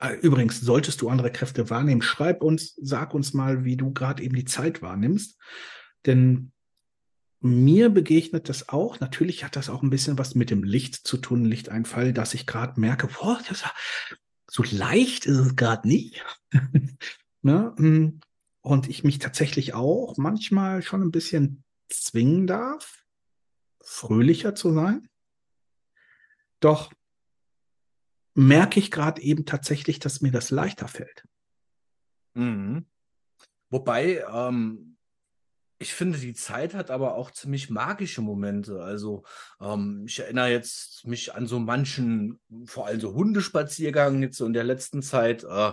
Äh, 0.00 0.14
Übrigens, 0.14 0.60
solltest 0.60 1.00
du 1.00 1.08
andere 1.08 1.30
Kräfte 1.30 1.70
wahrnehmen, 1.70 2.02
schreib 2.02 2.42
uns, 2.42 2.74
sag 2.82 3.14
uns 3.14 3.32
mal, 3.32 3.64
wie 3.64 3.76
du 3.76 3.92
gerade 3.92 4.22
eben 4.22 4.34
die 4.34 4.44
Zeit 4.44 4.82
wahrnimmst. 4.82 5.38
Denn 6.06 6.52
mir 7.40 7.88
begegnet 7.90 8.48
das 8.48 8.68
auch. 8.68 9.00
Natürlich 9.00 9.44
hat 9.44 9.56
das 9.56 9.70
auch 9.70 9.82
ein 9.82 9.90
bisschen 9.90 10.18
was 10.18 10.34
mit 10.34 10.50
dem 10.50 10.64
Licht 10.64 10.94
zu 10.94 11.18
tun, 11.18 11.44
Lichteinfall, 11.44 12.12
dass 12.12 12.34
ich 12.34 12.46
gerade 12.46 12.80
merke, 12.80 13.08
boah, 13.08 13.40
das, 13.48 13.64
so 14.50 14.64
leicht 14.70 15.26
ist 15.26 15.38
es 15.38 15.56
gerade 15.56 15.86
nicht. 15.86 16.24
ne? 17.42 17.74
mm. 17.76 18.20
Und 18.60 18.88
ich 18.88 19.04
mich 19.04 19.18
tatsächlich 19.18 19.72
auch 19.72 20.16
manchmal 20.18 20.82
schon 20.82 21.02
ein 21.02 21.10
bisschen 21.10 21.64
zwingen 21.88 22.46
darf, 22.46 23.04
fröhlicher 23.80 24.54
zu 24.54 24.72
sein. 24.72 25.08
Doch 26.60 26.92
merke 28.34 28.78
ich 28.78 28.90
gerade 28.90 29.22
eben 29.22 29.46
tatsächlich, 29.46 30.00
dass 30.00 30.20
mir 30.20 30.32
das 30.32 30.50
leichter 30.50 30.86
fällt. 30.86 31.24
Mhm. 32.34 32.86
Wobei, 33.70 34.24
ähm, 34.30 34.97
ich 35.78 35.94
finde, 35.94 36.18
die 36.18 36.34
Zeit 36.34 36.74
hat 36.74 36.90
aber 36.90 37.14
auch 37.14 37.30
ziemlich 37.30 37.70
magische 37.70 38.20
Momente. 38.20 38.82
Also, 38.82 39.24
ähm, 39.60 40.04
ich 40.06 40.18
erinnere 40.18 40.50
jetzt 40.50 41.06
mich 41.06 41.34
an 41.34 41.46
so 41.46 41.60
manchen, 41.60 42.40
vor 42.66 42.86
allem 42.86 43.00
so 43.00 43.14
Hundespaziergang 43.14 44.22
jetzt 44.22 44.38
so 44.38 44.46
in 44.46 44.52
der 44.52 44.64
letzten 44.64 45.02
Zeit, 45.02 45.44
äh, 45.44 45.72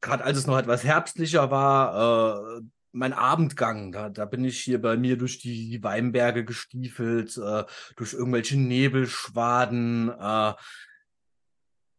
gerade 0.00 0.24
als 0.24 0.38
es 0.38 0.46
noch 0.46 0.58
etwas 0.58 0.84
herbstlicher 0.84 1.50
war, 1.50 2.58
äh, 2.58 2.62
mein 2.92 3.12
Abendgang, 3.12 3.92
da, 3.92 4.08
da 4.08 4.24
bin 4.24 4.44
ich 4.44 4.60
hier 4.60 4.80
bei 4.80 4.96
mir 4.96 5.18
durch 5.18 5.38
die 5.38 5.82
Weinberge 5.82 6.44
gestiefelt, 6.44 7.36
äh, 7.36 7.64
durch 7.96 8.14
irgendwelche 8.14 8.58
Nebelschwaden, 8.58 10.08
äh, 10.08 10.52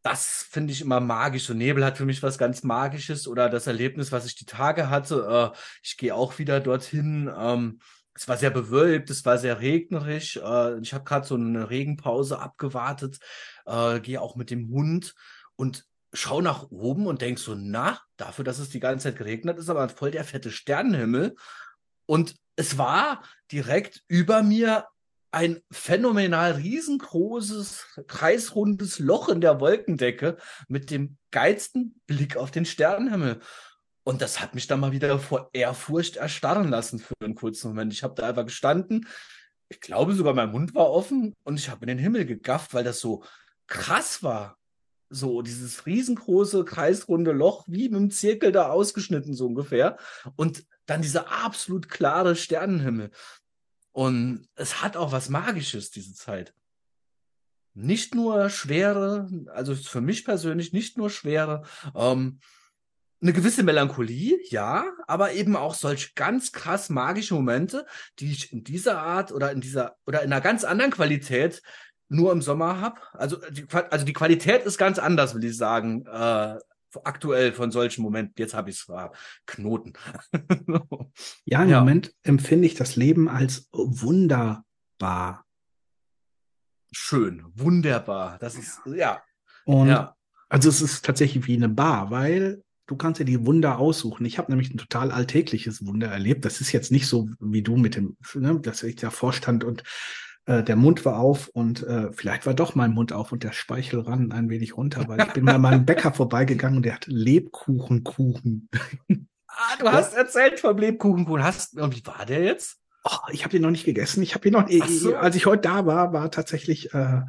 das 0.08 0.48
finde 0.50 0.72
ich 0.72 0.80
immer 0.80 1.02
magisch. 1.02 1.46
So 1.46 1.54
Nebel 1.54 1.84
hat 1.84 1.98
für 1.98 2.06
mich 2.06 2.24
was 2.24 2.38
ganz 2.38 2.64
Magisches 2.64 3.28
oder 3.28 3.50
das 3.50 3.68
Erlebnis, 3.68 4.14
was 4.14 4.26
ich 4.26 4.36
die 4.36 4.46
Tage 4.46 4.90
hatte. 4.90 5.52
Äh, 5.54 5.58
ich 5.84 5.98
gehe 5.98 6.16
auch 6.16 6.40
wieder 6.40 6.62
dorthin. 6.62 7.30
Ähm, 7.38 7.80
es 8.14 8.26
war 8.28 8.38
sehr 8.38 8.50
bewölkt, 8.50 9.10
es 9.10 9.26
war 9.26 9.38
sehr 9.38 9.60
regnerisch. 9.60 10.38
Äh, 10.38 10.80
ich 10.80 10.94
habe 10.94 11.04
gerade 11.04 11.28
so 11.28 11.36
eine 11.36 11.70
Regenpause 11.70 12.40
abgewartet, 12.40 13.20
äh, 13.66 14.00
gehe 14.00 14.22
auch 14.22 14.38
mit 14.38 14.50
dem 14.50 14.70
Hund 14.70 15.14
und 15.58 15.86
schau 16.14 16.40
nach 16.40 16.72
oben 16.72 17.06
und 17.06 17.22
denk 17.22 17.38
so, 17.38 17.54
na, 17.56 18.00
dafür, 18.16 18.46
dass 18.46 18.60
es 18.60 18.70
die 18.70 18.80
ganze 18.80 19.10
Zeit 19.10 19.18
geregnet 19.18 19.58
ist, 19.58 19.70
aber 19.70 19.90
voll 19.90 20.12
der 20.12 20.24
fette 20.24 20.52
Sternenhimmel. 20.52 21.36
Und 22.06 22.36
es 22.56 22.78
war 22.78 23.24
direkt 23.52 24.04
über 24.08 24.42
mir 24.42 24.88
ein 25.32 25.62
phänomenal 25.72 26.54
riesengroßes, 26.54 28.02
kreisrundes 28.08 29.00
Loch 29.00 29.30
in 29.30 29.42
der 29.42 29.60
Wolkendecke 29.60 30.38
mit 30.68 30.90
dem 30.90 31.18
geilsten 31.32 32.00
Blick 32.08 32.38
auf 32.38 32.52
den 32.52 32.66
Sternenhimmel. 32.66 33.40
Und 34.04 34.22
das 34.22 34.40
hat 34.40 34.56
mich 34.56 34.68
dann 34.68 34.80
mal 34.80 34.94
wieder 34.94 35.20
vor 35.20 35.50
Ehrfurcht 35.52 36.16
erstarren 36.16 36.70
lassen 36.70 37.00
für 37.00 37.14
einen 37.20 37.36
kurzen 37.36 37.68
Moment. 37.70 37.92
Ich 37.92 38.04
habe 38.04 38.16
da 38.16 38.30
einfach 38.30 38.46
gestanden. 38.46 39.06
Ich 39.68 39.82
glaube 39.82 40.14
sogar 40.14 40.34
mein 40.34 40.52
Mund 40.52 40.74
war 40.76 40.90
offen 40.90 41.34
und 41.44 41.60
ich 41.60 41.70
habe 41.70 41.82
in 41.82 41.90
den 41.90 41.98
Himmel 41.98 42.26
gegafft, 42.26 42.74
weil 42.74 42.86
das 42.86 43.02
so 43.02 43.24
krass 43.68 44.24
war. 44.24 44.58
So 45.10 45.42
dieses 45.42 45.86
riesengroße, 45.86 46.64
kreisrunde 46.64 47.32
Loch, 47.32 47.66
wie 47.68 47.90
mit 47.90 47.98
einem 47.98 48.12
Zirkel 48.12 48.52
da 48.52 48.70
ausgeschnitten, 48.70 49.34
so 49.34 49.48
ungefähr. 49.48 49.98
Und 50.38 50.66
dann 50.86 51.02
dieser 51.02 51.30
absolut 51.30 51.90
klare 51.90 52.36
Sternenhimmel. 52.36 53.12
Und 53.98 54.48
es 54.54 54.84
hat 54.84 54.96
auch 54.96 55.12
was 55.12 55.30
Magisches, 55.30 55.90
diese 55.90 56.14
Zeit. 56.14 56.54
Nicht 57.74 58.14
nur 58.14 58.52
schwere, 58.52 59.28
also 59.52 59.74
für 59.74 60.02
mich 60.02 60.24
persönlich 60.24 60.72
nicht 60.72 61.00
nur 61.00 61.10
schwere, 61.10 61.64
ähm, 61.96 62.40
eine 63.24 63.34
gewisse 63.34 63.64
Melancholie, 63.64 64.38
ja, 64.52 64.86
aber 65.08 65.34
eben 65.34 65.56
auch 65.56 65.74
solch 65.74 66.14
ganz 66.14 66.52
krass 66.52 66.90
magische 66.90 67.34
Momente, 67.34 67.88
die 68.20 68.32
ich 68.34 68.54
in 68.54 68.64
dieser 68.64 69.02
Art 69.02 69.32
oder 69.32 69.52
in 69.52 69.62
dieser 69.62 69.96
oder 70.06 70.22
in 70.22 70.32
einer 70.32 70.42
ganz 70.42 70.64
anderen 70.64 70.92
Qualität 70.92 71.64
nur 72.08 72.32
im 72.34 72.44
Sommer 72.44 72.80
habe. 72.80 73.02
Also 73.14 73.38
die, 73.50 73.66
also 73.72 74.06
die 74.06 74.14
Qualität 74.14 74.64
ist 74.64 74.78
ganz 74.78 75.00
anders, 75.00 75.34
will 75.34 75.44
ich 75.44 75.58
sagen, 75.58 76.06
äh, 76.06 76.60
aktuell 77.04 77.54
von 77.54 77.72
solchen 77.72 78.02
Momenten, 78.02 78.36
jetzt 78.38 78.54
habe 78.54 78.70
ich 78.70 78.78
es 78.78 78.88
Knoten. 79.46 79.94
ja, 81.46 81.64
im 81.64 81.70
ja. 81.70 81.80
Moment 81.80 82.14
empfinde 82.24 82.68
ich 82.68 82.76
das 82.76 82.96
Leben 82.96 83.30
als 83.30 83.70
wunderbar. 83.72 85.46
Schön, 86.92 87.44
wunderbar. 87.54 88.38
Das 88.40 88.56
ist, 88.56 88.80
ja. 88.86 89.22
Und 89.66 89.90
ja. 89.90 90.16
also 90.50 90.70
es 90.70 90.82
ist 90.82 91.06
tatsächlich 91.06 91.48
wie 91.48 91.56
eine 91.56 91.70
Bar, 91.70 92.12
weil 92.12 92.64
du 92.88 92.96
kannst 92.96 93.20
dir 93.20 93.26
die 93.26 93.46
Wunder 93.46 93.78
aussuchen. 93.78 94.26
Ich 94.26 94.38
habe 94.38 94.52
nämlich 94.52 94.74
ein 94.74 94.78
total 94.78 95.12
alltägliches 95.12 95.86
Wunder 95.86 96.08
erlebt. 96.08 96.46
Das 96.46 96.62
ist 96.62 96.72
jetzt 96.72 96.92
nicht 96.92 97.08
so 97.08 97.30
wie 97.40 97.62
du 97.62 97.76
mit 97.76 97.96
dem, 97.96 98.18
ne, 98.34 98.60
dass 98.60 98.84
ich 98.84 98.96
davor 98.96 99.34
stand 99.34 99.64
und 99.64 99.84
äh, 100.48 100.64
der 100.64 100.78
Mund 100.78 101.04
war 101.04 101.20
auf 101.20 101.50
und 101.50 101.84
äh, 101.84 102.12
vielleicht 102.14 102.46
war 102.46 102.54
doch 102.54 102.74
mein 102.74 102.94
Mund 102.94 103.12
auf 103.12 103.34
und 103.34 103.44
der 103.44 103.52
Speichel 103.52 104.00
ran 104.00 104.32
ein 104.32 104.50
wenig 104.50 104.78
runter, 104.78 105.08
weil 105.08 105.20
ich 105.20 105.34
bin 105.34 105.44
mal 105.44 105.60
meinem 105.60 105.86
Bäcker 105.86 106.14
vorbeigegangen 106.14 106.78
und 106.78 106.86
der 106.86 106.96
hat 106.96 107.06
Lebkuchenkuchen. 107.08 108.70
Ah, 109.60 109.76
du 109.80 109.92
hast 109.92 110.14
erzählt 110.14 110.60
vom 110.60 110.78
Lebkuchenkuchen. 110.78 111.44
Hast, 111.44 111.76
wie 111.76 112.06
war 112.06 112.26
der 112.26 112.44
jetzt? 112.44 112.78
Oh, 113.04 113.32
ich 113.32 113.44
habe 113.44 113.52
den 113.52 113.64
noch 113.64 113.72
nicht 113.72 113.86
gegessen. 113.86 114.22
Ich 114.22 114.36
habe 114.36 114.48
ihn 114.48 114.54
noch, 114.54 114.70
so. 114.88 115.16
als 115.16 115.36
ich 115.36 115.48
heute 115.48 115.64
da 115.64 115.86
war, 115.86 116.14
war 116.14 116.30
tatsächlich 116.32 116.94
äh, 116.94 117.22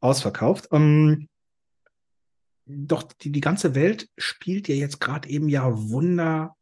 ausverkauft. 0.00 0.70
Um, 0.70 1.28
doch 2.66 3.02
die, 3.02 3.32
die 3.32 3.40
ganze 3.40 3.74
Welt 3.74 4.08
spielt 4.18 4.68
dir 4.68 4.76
jetzt 4.76 5.00
gerade 5.00 5.28
eben 5.28 5.48
ja 5.48 5.64
Wunder 5.90 6.56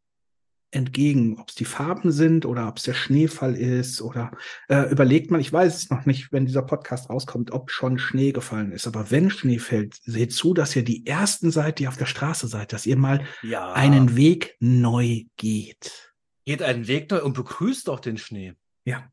entgegen, 0.71 1.37
ob 1.39 1.49
es 1.49 1.55
die 1.55 1.65
Farben 1.65 2.11
sind 2.11 2.45
oder 2.45 2.67
ob 2.67 2.77
es 2.77 2.83
der 2.83 2.93
Schneefall 2.93 3.55
ist 3.55 4.01
oder 4.01 4.31
äh, 4.69 4.89
überlegt 4.89 5.29
man, 5.29 5.41
ich 5.41 5.51
weiß 5.51 5.75
es 5.75 5.89
noch 5.89 6.05
nicht, 6.05 6.31
wenn 6.31 6.45
dieser 6.45 6.61
Podcast 6.61 7.09
rauskommt, 7.09 7.51
ob 7.51 7.71
schon 7.71 7.99
Schnee 7.99 8.31
gefallen 8.31 8.71
ist. 8.71 8.87
Aber 8.87 9.11
wenn 9.11 9.29
Schnee 9.29 9.59
fällt, 9.59 9.99
seht 10.03 10.33
zu, 10.33 10.53
dass 10.53 10.75
ihr 10.75 10.83
die 10.83 11.05
ersten 11.05 11.51
seid, 11.51 11.79
die 11.79 11.87
auf 11.87 11.97
der 11.97 12.05
Straße 12.05 12.47
seid, 12.47 12.73
dass 12.73 12.85
ihr 12.85 12.97
mal 12.97 13.25
ja. 13.43 13.73
einen 13.73 14.15
Weg 14.15 14.55
neu 14.59 15.23
geht. 15.37 16.13
Geht 16.45 16.61
einen 16.63 16.87
Weg 16.87 17.11
neu 17.11 17.21
und 17.21 17.33
begrüßt 17.33 17.89
auch 17.89 17.99
den 17.99 18.17
Schnee. 18.17 18.53
Ja. 18.85 19.11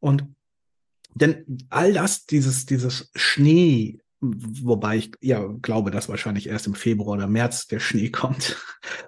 Und 0.00 0.26
denn 1.14 1.58
all 1.70 1.92
das, 1.92 2.26
dieses, 2.26 2.66
dieses 2.66 3.10
Schnee, 3.14 4.00
Wobei 4.62 4.96
ich 4.96 5.12
ja 5.20 5.46
glaube, 5.62 5.90
dass 5.90 6.08
wahrscheinlich 6.08 6.48
erst 6.48 6.66
im 6.66 6.74
Februar 6.74 7.16
oder 7.16 7.26
März 7.26 7.66
der 7.66 7.80
Schnee 7.80 8.10
kommt. 8.10 8.56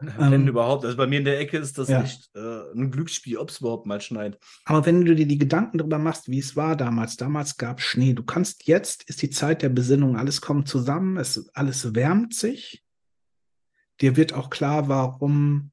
Wenn 0.01 0.33
ähm, 0.33 0.49
überhaupt. 0.49 0.85
Also 0.85 0.97
bei 0.97 1.07
mir 1.07 1.19
in 1.19 1.25
der 1.25 1.39
Ecke 1.41 1.59
ist 1.59 1.79
das 1.79 1.89
ja. 1.89 2.03
nicht 2.03 2.31
äh, 2.35 2.73
ein 2.75 2.91
Glücksspiel, 2.91 3.39
ob 3.39 3.51
es 3.51 3.61
überhaupt 3.61 3.87
mal 3.87 4.01
schneit. 4.01 4.39
Aber 4.65 4.85
wenn 4.85 5.05
du 5.05 5.15
dir 5.15 5.27
die 5.27 5.39
Gedanken 5.39 5.79
darüber 5.79 5.99
machst, 5.99 6.29
wie 6.29 6.39
es 6.39 6.57
war 6.57 6.77
damals, 6.77 7.17
damals 7.17 7.57
gab 7.57 7.79
es 7.79 7.85
Schnee. 7.85 8.13
Du 8.13 8.25
kannst 8.25 8.67
jetzt, 8.67 9.05
ist 9.09 9.23
die 9.23 9.31
Zeit 9.31 9.63
der 9.63 9.71
Besinnung, 9.71 10.17
alles 10.17 10.41
kommt 10.41 10.69
zusammen, 10.69 11.17
es, 11.17 11.49
alles 11.55 11.95
wärmt 11.95 12.35
sich. 12.35 12.85
Dir 14.01 14.17
wird 14.17 14.35
auch 14.35 14.51
klar, 14.51 14.89
warum 14.89 15.71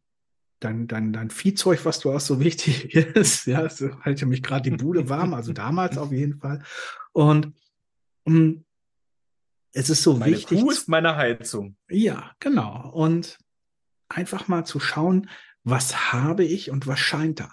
dein, 0.63 0.87
dein, 0.87 1.13
dein 1.13 1.29
Viehzeug, 1.29 1.83
was 1.85 1.99
du 1.99 2.13
hast, 2.13 2.27
so 2.27 2.39
wichtig 2.39 2.95
ist. 2.95 3.45
Ja, 3.45 3.63
es 3.63 3.83
hält 4.01 4.21
ja 4.21 4.27
mich 4.27 4.43
gerade 4.43 4.69
die 4.69 4.77
Bude 4.77 5.09
warm, 5.09 5.33
also 5.33 5.53
damals 5.53 5.97
auf 5.97 6.11
jeden 6.11 6.39
Fall. 6.39 6.63
Und 7.11 7.53
um, 8.23 8.33
mm, 8.33 8.65
es 9.73 9.89
ist 9.89 10.03
so 10.03 10.15
meine 10.15 10.31
wichtig. 10.31 10.61
Kuh 10.61 10.71
ist 10.71 10.87
meine 10.87 11.15
Heizung. 11.15 11.75
Ja, 11.89 12.31
genau. 12.39 12.89
Und 12.93 13.37
einfach 14.07 14.47
mal 14.47 14.65
zu 14.65 14.79
schauen, 14.79 15.29
was 15.63 16.13
habe 16.13 16.43
ich 16.43 16.69
und 16.69 16.87
was 16.87 16.99
scheint 16.99 17.39
da. 17.39 17.49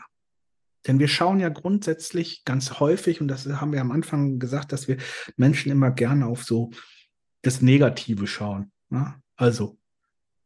Denn 0.86 0.98
wir 0.98 1.08
schauen 1.08 1.40
ja 1.40 1.48
grundsätzlich 1.48 2.44
ganz 2.44 2.80
häufig, 2.80 3.20
und 3.20 3.28
das 3.28 3.46
haben 3.46 3.72
wir 3.72 3.80
am 3.80 3.90
Anfang 3.90 4.38
gesagt, 4.38 4.72
dass 4.72 4.88
wir 4.88 4.96
Menschen 5.36 5.70
immer 5.70 5.90
gerne 5.90 6.26
auf 6.26 6.44
so 6.44 6.70
das 7.42 7.60
Negative 7.60 8.26
schauen. 8.26 8.70
Ne? 8.88 9.14
Also, 9.36 9.78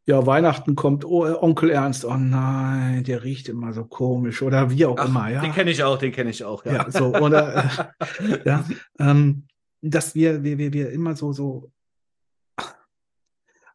ja, 0.06 0.26
Weihnachten 0.26 0.74
kommt, 0.74 1.04
oh, 1.04 1.24
Onkel 1.40 1.70
Ernst, 1.70 2.04
oh 2.04 2.16
nein, 2.16 3.04
der 3.04 3.24
riecht 3.24 3.48
immer 3.48 3.72
so 3.72 3.84
komisch 3.84 4.42
oder 4.42 4.70
wie 4.70 4.84
auch 4.87 4.98
Ach, 4.98 5.08
immer, 5.08 5.30
ja. 5.30 5.40
Den 5.40 5.52
kenne 5.52 5.70
ich 5.70 5.82
auch, 5.82 5.98
den 5.98 6.12
kenne 6.12 6.30
ich 6.30 6.44
auch, 6.44 6.64
ja. 6.64 6.74
ja 6.74 6.90
so, 6.90 7.14
oder, 7.14 7.64
äh, 7.64 8.38
ja, 8.44 8.64
ähm, 8.98 9.46
dass 9.90 10.14
wir, 10.14 10.42
wir, 10.42 10.59
wir, 10.59 10.73
wir 10.73 10.90
immer 10.90 11.14
so, 11.16 11.33
so, 11.33 11.73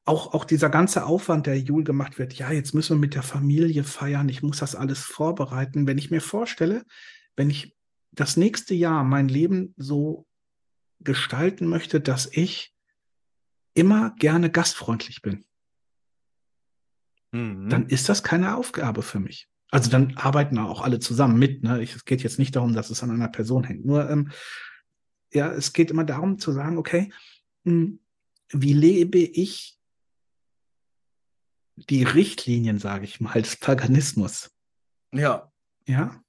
auch, 0.06 0.34
auch 0.34 0.44
dieser 0.44 0.70
ganze 0.70 1.06
Aufwand, 1.06 1.46
der 1.46 1.60
Jul 1.60 1.84
gemacht 1.84 2.18
wird, 2.18 2.34
ja, 2.34 2.52
jetzt 2.52 2.74
müssen 2.74 2.98
wir 2.98 3.02
mit 3.02 3.14
der 3.14 3.24
Familie 3.24 3.84
feiern, 3.84 4.28
ich 4.28 4.42
muss 4.42 4.58
das 4.58 4.76
alles 4.76 5.00
vorbereiten. 5.00 5.86
Wenn 5.86 6.00
ich 6.00 6.10
mir 6.10 6.22
vorstelle, 6.22 6.84
wenn 7.36 7.50
ich 7.50 7.76
das 8.12 8.36
nächste 8.36 8.74
Jahr 8.74 9.04
mein 9.04 9.28
Leben 9.28 9.74
so 9.78 10.26
gestalten 11.00 11.68
möchte, 11.68 12.02
dass 12.02 12.28
ich 12.32 12.74
immer 13.76 14.16
gerne 14.18 14.50
gastfreundlich 14.50 15.22
bin, 15.22 15.46
mhm. 17.32 17.70
dann 17.70 17.88
ist 17.88 18.10
das 18.10 18.24
keine 18.24 18.58
Aufgabe 18.58 19.04
für 19.04 19.20
mich. 19.20 19.48
Also 19.70 19.92
dann 19.92 20.18
arbeiten 20.18 20.58
auch 20.58 20.82
alle 20.82 21.00
zusammen 21.00 21.38
mit. 21.38 21.62
Ne? 21.64 21.84
Ich, 21.84 21.96
es 21.96 22.04
geht 22.04 22.24
jetzt 22.24 22.40
nicht 22.40 22.56
darum, 22.56 22.74
dass 22.74 22.90
es 22.90 23.04
an 23.04 23.12
einer 23.12 23.28
Person 23.28 23.64
hängt. 23.64 23.86
Nur 23.86 24.10
ähm, 24.10 24.32
ja, 25.34 25.52
es 25.52 25.74
geht 25.74 25.92
immer 25.92 26.04
darum 26.04 26.40
zu 26.40 26.52
sagen, 26.52 26.78
okay, 26.78 27.12
hm, 27.64 28.00
wie 28.52 28.74
lebe 28.74 29.20
ich 29.20 29.80
die 31.76 32.04
Richtlinien, 32.04 32.80
sage 32.80 33.06
ich 33.06 33.20
mal, 33.20 33.42
des 33.42 33.58
Paganismus? 33.58 34.52
Ja. 35.12 35.52
Ja. 35.86 36.22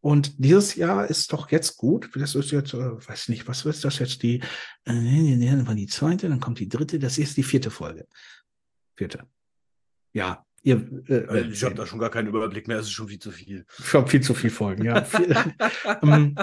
Und 0.00 0.34
dieses 0.38 0.74
Jahr 0.74 1.06
ist 1.08 1.32
doch 1.32 1.50
jetzt 1.50 1.76
gut. 1.78 2.10
Das 2.14 2.34
ist 2.34 2.50
jetzt, 2.50 2.74
äh, 2.74 3.08
weiß 3.08 3.28
nicht, 3.30 3.48
was 3.48 3.64
ist 3.64 3.84
das 3.84 3.98
jetzt? 3.98 4.22
Die, 4.22 4.40
äh, 4.84 5.46
dann 5.46 5.66
war 5.66 5.74
die 5.74 5.86
zweite, 5.86 6.28
dann 6.28 6.40
kommt 6.40 6.58
die 6.58 6.68
dritte, 6.68 6.98
das 6.98 7.16
ist 7.18 7.36
die 7.36 7.42
vierte 7.42 7.70
Folge. 7.70 8.06
Vierte. 8.96 9.26
Ja, 10.12 10.44
Ihr, 10.66 10.82
äh, 11.08 11.14
äh 11.14 11.48
ich 11.48 11.62
habe 11.62 11.74
da 11.74 11.84
schon 11.84 11.98
gar 11.98 12.08
keinen 12.08 12.28
Überblick 12.28 12.68
mehr, 12.68 12.78
es 12.78 12.86
ist 12.86 12.92
schon 12.92 13.08
viel 13.08 13.18
zu 13.18 13.30
viel. 13.30 13.66
Schon 13.68 14.06
viel 14.06 14.22
zu 14.22 14.32
viel 14.32 14.48
Folgen, 14.48 14.86
ja. 14.86 15.04
ähm, 16.02 16.34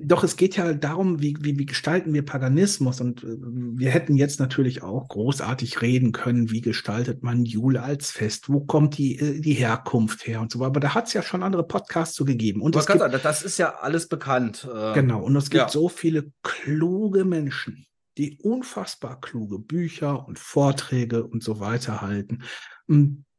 doch 0.00 0.24
es 0.24 0.36
geht 0.36 0.56
ja 0.56 0.74
darum, 0.74 1.22
wie, 1.22 1.36
wie, 1.40 1.56
wie 1.56 1.66
gestalten 1.66 2.12
wir 2.14 2.24
Paganismus 2.24 3.00
und 3.00 3.22
äh, 3.22 3.28
wir 3.38 3.90
hätten 3.90 4.16
jetzt 4.16 4.40
natürlich 4.40 4.82
auch 4.82 5.06
großartig 5.06 5.82
reden 5.82 6.10
können, 6.10 6.50
wie 6.50 6.60
gestaltet 6.60 7.22
man 7.22 7.44
Jule 7.44 7.84
als 7.84 8.10
Fest, 8.10 8.48
wo 8.48 8.58
kommt 8.58 8.98
die, 8.98 9.20
äh, 9.20 9.40
die 9.40 9.54
Herkunft 9.54 10.26
her 10.26 10.40
und 10.40 10.50
so, 10.50 10.64
aber 10.64 10.80
da 10.80 10.92
hat 10.94 11.06
es 11.06 11.12
ja 11.12 11.22
schon 11.22 11.44
andere 11.44 11.64
Podcasts 11.64 12.16
so 12.16 12.24
gegeben. 12.24 12.60
Und 12.60 12.72
gibt, 12.72 12.86
sagen, 12.86 13.20
das 13.22 13.42
ist 13.44 13.58
ja 13.58 13.76
alles 13.76 14.08
bekannt. 14.08 14.68
Äh, 14.68 14.94
genau, 14.94 15.22
und 15.22 15.36
es 15.36 15.48
gibt 15.48 15.62
ja. 15.62 15.68
so 15.68 15.88
viele 15.88 16.32
kluge 16.42 17.24
Menschen, 17.24 17.86
die 18.18 18.38
unfassbar 18.38 19.20
kluge 19.20 19.58
Bücher 19.58 20.26
und 20.26 20.38
Vorträge 20.38 21.26
und 21.26 21.42
so 21.42 21.60
weiter 21.60 22.00
halten 22.00 22.44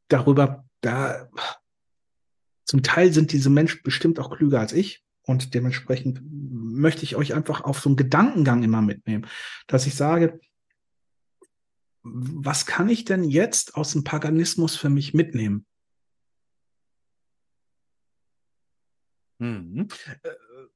darüber, 0.08 0.64
da 0.80 1.28
zum 2.64 2.82
Teil 2.82 3.12
sind 3.12 3.32
diese 3.32 3.50
Menschen 3.50 3.80
bestimmt 3.82 4.18
auch 4.18 4.36
klüger 4.36 4.60
als 4.60 4.72
ich. 4.72 5.04
Und 5.22 5.54
dementsprechend 5.54 6.20
möchte 6.22 7.04
ich 7.04 7.16
euch 7.16 7.34
einfach 7.34 7.62
auf 7.62 7.80
so 7.80 7.90
einen 7.90 7.96
Gedankengang 7.96 8.62
immer 8.62 8.80
mitnehmen, 8.80 9.26
dass 9.66 9.86
ich 9.86 9.94
sage, 9.94 10.40
was 12.02 12.64
kann 12.64 12.88
ich 12.88 13.04
denn 13.04 13.24
jetzt 13.24 13.74
aus 13.74 13.92
dem 13.92 14.04
Paganismus 14.04 14.76
für 14.76 14.88
mich 14.88 15.12
mitnehmen? 15.12 15.66
Mhm. 19.38 19.88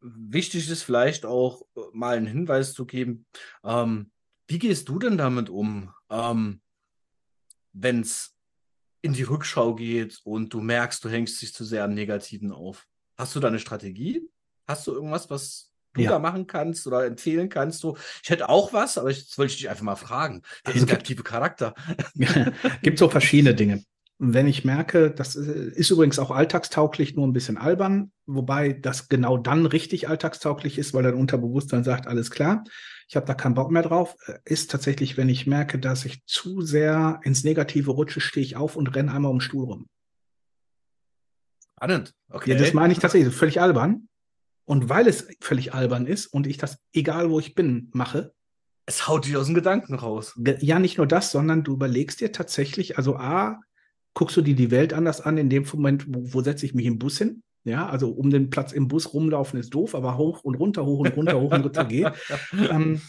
Wichtig 0.03 0.69
ist 0.69 0.83
vielleicht 0.83 1.25
auch 1.25 1.63
äh, 1.77 1.81
mal 1.93 2.17
einen 2.17 2.27
Hinweis 2.27 2.75
zu 2.75 2.87
geben. 2.87 3.27
Ähm, 3.65 4.11
wie 4.47 4.59
gehst 4.59 4.89
du 4.89 4.99
denn 4.99 5.17
damit 5.17 5.49
um, 5.49 5.93
ähm, 6.11 6.61
wenn 7.73 8.01
es 8.01 8.37
in 9.03 9.13
die 9.13 9.23
Rückschau 9.25 9.75
geht 9.75 10.21
und 10.25 10.55
du 10.55 10.61
merkst, 10.61 11.05
du 11.05 11.09
hängst 11.09 11.43
dich 11.43 11.53
zu 11.53 11.65
sehr 11.65 11.85
am 11.85 11.95
Negativen 11.95 12.53
auf. 12.53 12.87
Hast 13.17 13.35
du 13.35 13.41
da 13.41 13.49
eine 13.49 13.59
Strategie? 13.59 14.23
Hast 14.67 14.87
du 14.87 14.93
irgendwas, 14.93 15.29
was 15.29 15.73
du 15.95 16.03
ja. 16.03 16.11
da 16.11 16.19
machen 16.19 16.47
kannst 16.47 16.87
oder 16.87 17.05
empfehlen 17.05 17.49
kannst? 17.49 17.83
Du, 17.83 17.97
ich 18.23 18.31
hätte 18.31 18.49
auch 18.49 18.73
was, 18.73 18.99
aber 18.99 19.11
ich, 19.11 19.27
das 19.27 19.37
wollte 19.37 19.53
ich 19.53 19.59
dich 19.59 19.69
einfach 19.69 19.83
mal 19.83 19.97
fragen. 19.97 20.43
Der 20.67 20.75
also 20.75 20.87
negative 20.87 21.25
Charakter. 21.25 21.75
gibt 22.83 22.99
so 22.99 23.09
verschiedene 23.09 23.55
Dinge. 23.55 23.85
Wenn 24.25 24.47
ich 24.47 24.65
merke, 24.65 25.11
das 25.11 25.35
ist 25.35 25.91
übrigens 25.91 26.21
auch 26.21 26.31
alltagstauglich, 26.31 27.17
nur 27.17 27.27
ein 27.27 27.33
bisschen 27.33 27.59
albern, 27.59 28.13
wobei 28.25 28.73
das 28.73 29.09
genau 29.09 29.37
dann 29.37 29.67
richtig 29.67 30.09
alltagstauglich 30.09 30.79
ist, 30.79 30.95
weil 30.95 31.03
dein 31.03 31.15
Unterbewusstsein 31.15 31.83
sagt, 31.83 32.07
alles 32.07 32.31
klar, 32.31 32.63
ich 33.09 33.17
habe 33.17 33.27
da 33.27 33.35
keinen 33.35 33.57
Bock 33.57 33.73
mehr 33.73 33.83
drauf, 33.83 34.15
äh, 34.27 34.39
ist 34.45 34.71
tatsächlich, 34.71 35.17
wenn 35.17 35.29
ich 35.29 35.49
merke, 35.49 35.81
dass 35.81 36.05
ich 36.05 36.25
zu 36.25 36.61
sehr 36.61 37.19
ins 37.25 37.43
Negative 37.43 37.91
rutsche, 37.91 38.21
stehe 38.21 38.47
ich 38.47 38.55
auf 38.55 38.77
und 38.77 38.95
renne 38.95 39.13
einmal 39.13 39.33
um 39.33 39.39
den 39.39 39.41
Stuhl 39.41 39.65
rum. 39.65 39.89
Spannend. 41.75 42.15
Okay. 42.31 42.53
Ja, 42.53 42.59
das 42.59 42.75
meine 42.75 42.93
ich 42.93 43.01
tatsächlich, 43.01 43.35
völlig 43.35 43.61
albern. 43.61 44.09
Und 44.65 44.89
weil 44.89 45.09
es 45.09 45.27
völlig 45.41 45.75
albern 45.75 46.07
ist 46.07 46.29
und 46.29 46.47
ich 46.47 46.59
das, 46.59 46.79
egal 46.93 47.29
wo 47.29 47.41
ich 47.41 47.57
bin, 47.57 47.91
mache. 47.93 48.33
Es 48.87 49.09
haut 49.09 49.27
dich 49.27 49.37
aus 49.37 49.47
dem 49.47 49.57
Gedanken 49.57 49.97
raus. 49.97 50.39
Ja, 50.61 50.79
nicht 50.79 50.99
nur 50.99 51.09
das, 51.09 51.33
sondern 51.33 51.65
du 51.65 51.73
überlegst 51.73 52.21
dir 52.21 52.31
tatsächlich, 52.31 52.99
also 52.99 53.17
A, 53.17 53.61
guckst 54.15 54.37
du 54.37 54.43
dir 54.43 54.55
die 54.55 54.71
Welt 54.71 54.93
anders 54.93 55.21
an, 55.21 55.39
in 55.39 55.49
dem 55.51 55.65
Moment, 55.73 56.07
wo, 56.09 56.35
wo 56.35 56.43
setze 56.43 56.67
ich 56.67 56.75
mich 56.75 56.87
im 56.87 56.99
Bus 56.99 57.19
hin? 57.19 57.43
Ja, 57.65 57.89
also 57.89 58.11
um 58.11 58.31
den 58.31 58.51
Platz 58.51 58.73
im 58.73 58.89
Bus 58.89 59.15
rumlaufen 59.15 59.59
ist 59.61 59.71
doof, 59.73 59.95
aber 59.95 60.17
hoch 60.19 60.43
und 60.43 60.57
runter, 60.57 60.85
hoch 60.85 60.99
und 61.01 61.17
runter, 61.17 61.41
hoch 61.41 61.53
und 61.53 61.63
runter 61.65 61.85
geht. 61.85 62.09
Ähm, 62.71 63.01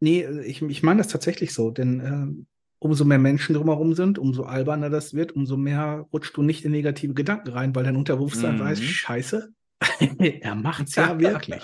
Nee, 0.00 0.26
ich, 0.44 0.60
ich 0.62 0.82
meine 0.82 0.98
das 0.98 1.06
tatsächlich 1.06 1.54
so, 1.54 1.70
denn 1.70 2.00
äh, 2.00 2.44
umso 2.80 3.04
mehr 3.04 3.20
Menschen 3.20 3.54
drumherum 3.54 3.94
sind, 3.94 4.18
umso 4.18 4.42
alberner 4.42 4.90
das 4.90 5.14
wird, 5.14 5.30
umso 5.30 5.56
mehr 5.56 6.08
rutscht 6.12 6.36
du 6.36 6.42
nicht 6.42 6.64
in 6.64 6.72
negative 6.72 7.14
Gedanken 7.14 7.50
rein, 7.50 7.72
weil 7.76 7.84
dein 7.84 7.94
Unterbewusstsein 7.94 8.56
Mhm. 8.56 8.60
weiß, 8.60 8.80
scheiße, 8.80 9.52
er 10.18 10.54
macht's 10.56 10.96
ja 10.96 11.16
wirklich. 11.20 11.62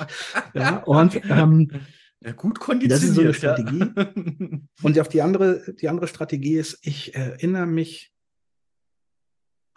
ja, 0.55 0.77
und 0.85 1.21
ähm, 1.29 1.69
Ja, 2.25 2.31
gut 2.31 2.61
Das 2.87 3.03
ist 3.03 3.15
so 3.15 3.23
eine 3.23 3.33
konditioniert. 3.33 3.97
ja. 3.97 4.13
Und 4.83 4.99
auf 5.01 5.09
die 5.09 5.23
andere, 5.23 5.75
die 5.81 5.89
andere 5.89 6.07
Strategie 6.07 6.55
ist, 6.59 6.79
ich 6.83 7.17
erinnere 7.17 7.67
mich 7.67 8.13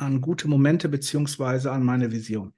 an 0.02 0.22
gute 0.22 0.48
Momente 0.48 0.90
beziehungsweise 0.90 1.72
an 1.72 1.84
meine 1.84 2.12
Vision. 2.12 2.54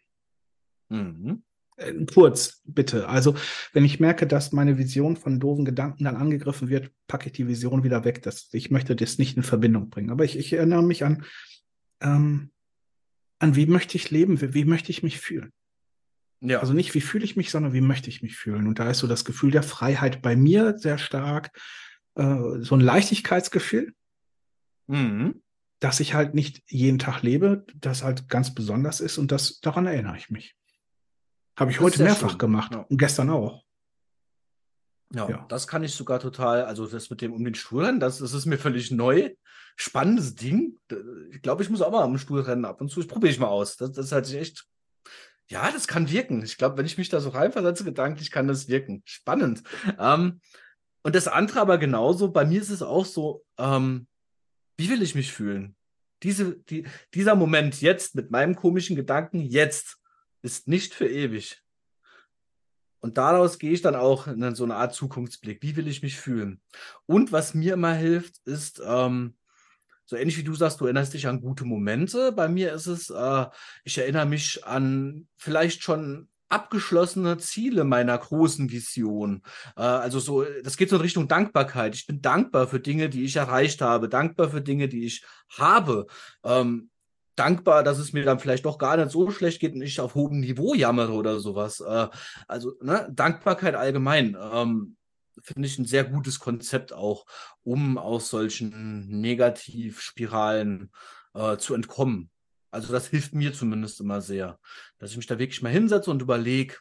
mhm. 0.89 1.43
Äh, 1.75 2.05
Kurz, 2.05 2.61
bitte. 2.65 3.09
Also, 3.09 3.35
wenn 3.73 3.83
ich 3.83 3.99
merke, 3.99 4.27
dass 4.27 4.51
meine 4.51 4.77
Vision 4.77 5.17
von 5.17 5.39
doofen 5.39 5.65
Gedanken 5.65 6.03
dann 6.03 6.15
angegriffen 6.15 6.69
wird, 6.69 6.91
packe 7.07 7.27
ich 7.27 7.33
die 7.33 7.47
Vision 7.47 7.83
wieder 7.83 8.05
weg. 8.05 8.21
Das, 8.21 8.49
ich 8.53 8.69
möchte 8.69 8.95
das 8.95 9.17
nicht 9.17 9.37
in 9.37 9.43
Verbindung 9.43 9.89
bringen. 9.89 10.11
Aber 10.11 10.23
ich, 10.23 10.37
ich 10.37 10.53
erinnere 10.53 10.83
mich 10.83 11.03
an, 11.03 11.25
ähm, 11.99 12.51
an 13.39 13.55
wie 13.55 13.65
möchte 13.65 13.97
ich 13.97 14.11
leben, 14.11 14.39
wie, 14.39 14.53
wie 14.53 14.65
möchte 14.65 14.91
ich 14.91 15.01
mich 15.01 15.19
fühlen. 15.19 15.51
Ja. 16.41 16.59
Also 16.59 16.73
nicht, 16.73 16.93
wie 16.93 17.01
fühle 17.01 17.25
ich 17.25 17.35
mich, 17.35 17.49
sondern 17.49 17.73
wie 17.73 17.81
möchte 17.81 18.09
ich 18.09 18.21
mich 18.21 18.35
fühlen. 18.35 18.67
Und 18.67 18.77
da 18.77 18.91
ist 18.91 18.99
so 18.99 19.07
das 19.07 19.25
Gefühl 19.25 19.49
der 19.49 19.63
Freiheit 19.63 20.21
bei 20.21 20.35
mir 20.35 20.77
sehr 20.77 20.99
stark, 20.99 21.51
äh, 22.15 22.59
so 22.59 22.75
ein 22.75 22.81
Leichtigkeitsgefühl, 22.81 23.93
mhm. 24.87 25.41
Dass 25.83 25.99
ich 25.99 26.13
halt 26.13 26.33
nicht 26.33 26.63
jeden 26.71 26.97
Tag 26.97 27.23
lebe, 27.23 27.65
das 27.75 28.03
halt 28.03 28.29
ganz 28.29 28.55
besonders 28.55 29.01
ist 29.01 29.17
und 29.17 29.33
das, 29.33 29.59
daran 29.59 29.85
erinnere 29.85 30.15
ich 30.15 30.29
mich. 30.29 30.55
Habe 31.59 31.71
ich 31.71 31.77
Das 31.77 31.83
heute 31.83 32.03
mehrfach 32.03 32.29
schön. 32.31 32.37
gemacht 32.39 32.73
Ja. 32.73 32.85
und 32.89 32.97
gestern 32.97 33.29
auch. 33.29 33.65
Ja, 35.13 35.29
Ja. 35.29 35.45
das 35.49 35.67
kann 35.67 35.83
ich 35.83 35.93
sogar 35.93 36.19
total, 36.21 36.63
also 36.63 36.87
das 36.87 37.09
mit 37.09 37.19
dem 37.21 37.33
um 37.33 37.43
den 37.43 37.53
Stuhlrennen, 37.53 37.99
das, 37.99 38.19
das 38.19 38.33
ist 38.33 38.45
mir 38.45 38.57
völlig 38.57 38.91
neu. 38.91 39.35
Spannendes 39.75 40.35
Ding. 40.35 40.79
Ich 41.31 41.41
glaube, 41.41 41.63
ich 41.63 41.69
muss 41.69 41.81
auch 41.81 41.91
mal 41.91 42.03
am 42.03 42.17
Stuhlrennen 42.17 42.63
ab 42.63 42.79
und 42.79 42.89
zu. 42.89 42.99
Das 43.01 43.07
probiere 43.07 43.31
ich 43.33 43.39
mal 43.39 43.47
aus. 43.47 43.75
Das, 43.75 43.91
das 43.91 44.11
hat 44.11 44.25
sich 44.25 44.37
echt. 44.37 44.65
Ja, 45.49 45.69
das 45.71 45.87
kann 45.87 46.09
wirken. 46.09 46.43
Ich 46.43 46.57
glaube, 46.57 46.77
wenn 46.77 46.85
ich 46.85 46.97
mich 46.97 47.09
da 47.09 47.19
so 47.19 47.29
reinversetze, 47.29 47.83
gedanklich 47.83 48.31
kann 48.31 48.47
das 48.47 48.67
wirken. 48.69 49.01
Spannend. 49.05 49.63
Ähm, 49.99 50.39
und 51.03 51.15
das 51.15 51.27
andere 51.27 51.59
aber 51.59 51.77
genauso, 51.77 52.31
bei 52.31 52.45
mir 52.45 52.61
ist 52.61 52.69
es 52.69 52.81
auch 52.81 53.05
so, 53.05 53.43
ähm, 53.57 54.07
wie 54.77 54.89
will 54.89 55.01
ich 55.01 55.15
mich 55.15 55.31
fühlen? 55.31 55.75
Diese, 56.23 56.55
die, 56.55 56.85
dieser 57.13 57.35
Moment 57.35 57.81
jetzt 57.81 58.15
mit 58.15 58.31
meinem 58.31 58.55
komischen 58.55 58.95
Gedanken 58.95 59.41
jetzt 59.41 59.97
ist 60.41 60.67
nicht 60.67 60.93
für 60.93 61.07
ewig. 61.07 61.61
Und 62.99 63.17
daraus 63.17 63.59
gehe 63.59 63.71
ich 63.71 63.81
dann 63.81 63.95
auch 63.95 64.27
in 64.27 64.55
so 64.55 64.63
eine 64.63 64.75
Art 64.75 64.93
Zukunftsblick. 64.93 65.61
Wie 65.61 65.75
will 65.75 65.89
ich 65.89 66.01
mich 66.01 66.17
fühlen? 66.17 66.61
Und 67.05 67.33
was 67.33 67.53
mir 67.53 67.73
immer 67.73 67.93
hilft, 67.93 68.37
ist, 68.45 68.81
ähm, 68.85 69.35
so 70.05 70.15
ähnlich 70.15 70.37
wie 70.37 70.43
du 70.43 70.55
sagst, 70.55 70.79
du 70.79 70.85
erinnerst 70.85 71.13
dich 71.13 71.27
an 71.27 71.41
gute 71.41 71.65
Momente. 71.65 72.31
Bei 72.31 72.47
mir 72.47 72.73
ist 72.73 72.87
es, 72.87 73.09
äh, 73.09 73.45
ich 73.83 73.97
erinnere 73.97 74.25
mich 74.25 74.63
an 74.65 75.27
vielleicht 75.37 75.83
schon 75.83 76.29
abgeschlossene 76.53 77.37
Ziele 77.39 77.83
meiner 77.83 78.17
großen 78.17 78.71
Vision. 78.71 79.41
Äh, 79.75 79.81
also 79.81 80.19
so, 80.19 80.45
das 80.63 80.77
geht 80.77 80.89
so 80.89 80.97
in 80.97 81.01
Richtung 81.01 81.27
Dankbarkeit. 81.27 81.95
Ich 81.95 82.05
bin 82.05 82.21
dankbar 82.21 82.67
für 82.67 82.79
Dinge, 82.79 83.09
die 83.09 83.23
ich 83.23 83.35
erreicht 83.35 83.81
habe, 83.81 84.07
dankbar 84.07 84.49
für 84.49 84.61
Dinge, 84.61 84.87
die 84.87 85.05
ich 85.05 85.25
habe. 85.49 86.05
Ähm, 86.43 86.89
dankbar, 87.35 87.83
dass 87.83 87.97
es 87.97 88.13
mir 88.13 88.23
dann 88.23 88.39
vielleicht 88.39 88.65
doch 88.65 88.77
gar 88.77 88.97
nicht 88.97 89.11
so 89.11 89.31
schlecht 89.31 89.59
geht 89.59 89.73
und 89.73 89.81
ich 89.81 89.99
auf 89.99 90.13
hohem 90.15 90.39
Niveau 90.39 90.75
jammere 90.75 91.13
oder 91.13 91.39
sowas. 91.39 91.79
Äh, 91.79 92.07
also 92.47 92.73
ne, 92.81 93.09
Dankbarkeit 93.11 93.73
allgemein 93.75 94.37
ähm, 94.39 94.95
finde 95.41 95.67
ich 95.67 95.79
ein 95.79 95.85
sehr 95.85 96.03
gutes 96.03 96.39
Konzept 96.39 96.93
auch, 96.93 97.25
um 97.63 97.97
aus 97.97 98.29
solchen 98.29 99.07
Negativspiralen 99.21 100.91
äh, 101.33 101.57
zu 101.57 101.73
entkommen. 101.73 102.29
Also 102.73 102.91
das 102.91 103.07
hilft 103.07 103.33
mir 103.33 103.53
zumindest 103.53 104.01
immer 104.01 104.21
sehr, 104.21 104.59
dass 104.97 105.11
ich 105.11 105.17
mich 105.17 105.27
da 105.27 105.37
wirklich 105.37 105.61
mal 105.61 105.71
hinsetze 105.71 106.09
und 106.09 106.21
überlege, 106.21 106.75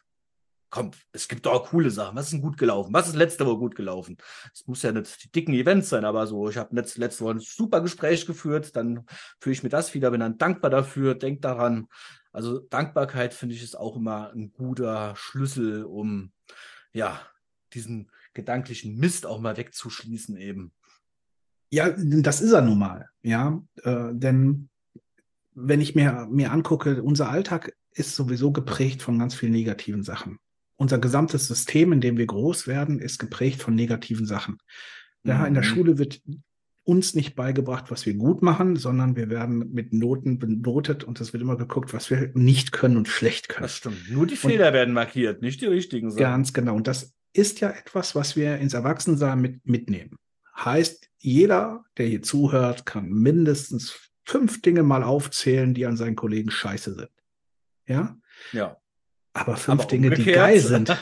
komm, 0.71 0.89
es 1.11 1.27
gibt 1.27 1.45
doch 1.45 1.53
auch 1.53 1.69
coole 1.69 1.91
Sachen. 1.91 2.17
Was 2.17 2.25
ist 2.25 2.33
denn 2.33 2.41
gut 2.41 2.57
gelaufen? 2.57 2.91
Was 2.93 3.07
ist 3.07 3.15
letzte 3.15 3.45
Woche 3.45 3.59
gut 3.59 3.75
gelaufen? 3.75 4.17
Es 4.51 4.65
muss 4.65 4.81
ja 4.81 4.91
nicht 4.91 5.23
die 5.23 5.31
dicken 5.31 5.53
Events 5.53 5.89
sein, 5.89 6.03
aber 6.03 6.25
so, 6.25 6.49
ich 6.49 6.57
habe 6.57 6.75
letzte, 6.75 7.23
Woche 7.23 7.35
ein 7.35 7.39
super 7.39 7.79
Gespräch 7.79 8.25
geführt, 8.25 8.75
dann 8.75 9.05
führe 9.39 9.53
ich 9.53 9.61
mir 9.61 9.69
das 9.69 9.93
wieder, 9.93 10.09
bin 10.09 10.21
dann 10.21 10.39
dankbar 10.39 10.71
dafür, 10.71 11.13
denk 11.13 11.43
daran. 11.43 11.87
Also 12.31 12.57
Dankbarkeit 12.57 13.35
finde 13.35 13.53
ich 13.53 13.61
ist 13.61 13.77
auch 13.77 13.95
immer 13.95 14.31
ein 14.31 14.51
guter 14.51 15.15
Schlüssel, 15.15 15.83
um 15.83 16.31
ja 16.91 17.21
diesen 17.73 18.09
gedanklichen 18.33 18.97
Mist 18.97 19.27
auch 19.27 19.39
mal 19.39 19.57
wegzuschließen 19.57 20.37
eben. 20.37 20.73
Ja, 21.69 21.89
das 21.95 22.41
ist 22.41 22.51
er 22.51 22.61
nun 22.61 22.79
mal. 22.79 23.09
Ja, 23.21 23.61
äh, 23.83 24.09
denn 24.11 24.69
wenn 25.55 25.81
ich 25.81 25.95
mir, 25.95 26.27
mir 26.31 26.51
angucke, 26.51 27.03
unser 27.03 27.29
Alltag 27.29 27.73
ist 27.91 28.15
sowieso 28.15 28.51
geprägt 28.51 29.01
von 29.01 29.19
ganz 29.19 29.35
vielen 29.35 29.51
negativen 29.51 30.03
Sachen. 30.03 30.39
Unser 30.75 30.97
gesamtes 30.97 31.47
System, 31.47 31.91
in 31.93 32.01
dem 32.01 32.17
wir 32.17 32.25
groß 32.25 32.67
werden, 32.67 32.99
ist 32.99 33.19
geprägt 33.19 33.61
von 33.61 33.75
negativen 33.75 34.25
Sachen. 34.25 34.57
Ja, 35.23 35.45
in 35.45 35.53
der 35.53 35.63
Mhm. 35.63 35.67
Schule 35.67 35.97
wird 35.97 36.21
uns 36.85 37.15
nicht 37.15 37.35
beigebracht, 37.35 37.91
was 37.91 38.05
wir 38.05 38.13
gut 38.15 38.41
machen, 38.41 38.75
sondern 38.75 39.15
wir 39.15 39.29
werden 39.29 39.71
mit 39.71 39.93
Noten 39.93 40.37
benotet 40.37 41.03
und 41.05 41.21
es 41.21 41.31
wird 41.31 41.41
immer 41.41 41.55
geguckt, 41.55 41.93
was 41.93 42.09
wir 42.09 42.31
nicht 42.33 42.73
können 42.73 42.97
und 42.97 43.07
schlecht 43.07 43.47
können. 43.47 43.63
Das 43.63 43.77
stimmt. 43.77 44.11
Nur 44.11 44.27
die 44.27 44.35
Fehler 44.35 44.73
werden 44.73 44.93
markiert, 44.93 45.41
nicht 45.41 45.61
die 45.61 45.67
richtigen 45.67 46.11
Sachen. 46.11 46.19
Ganz 46.19 46.51
genau. 46.51 46.75
Und 46.75 46.87
das 46.87 47.13
ist 47.31 47.61
ja 47.61 47.69
etwas, 47.69 48.15
was 48.15 48.35
wir 48.35 48.57
ins 48.57 48.73
Erwachsensein 48.73 49.39
mit, 49.39 49.65
mitnehmen. 49.65 50.17
Heißt, 50.57 51.09
jeder, 51.19 51.85
der 51.97 52.07
hier 52.07 52.21
zuhört, 52.21 52.85
kann 52.85 53.09
mindestens 53.09 54.11
fünf 54.25 54.61
Dinge 54.61 54.83
mal 54.83 55.03
aufzählen, 55.03 55.73
die 55.73 55.85
an 55.85 55.97
seinen 55.97 56.15
Kollegen 56.15 56.51
scheiße 56.51 56.93
sind. 56.95 57.11
Ja? 57.85 58.15
Ja. 58.51 58.77
Aber 59.35 59.57
fünf 59.57 59.81
Aber 59.81 59.89
Dinge, 59.89 60.11
die 60.11 60.31
geil 60.31 60.59
sind. 60.59 60.87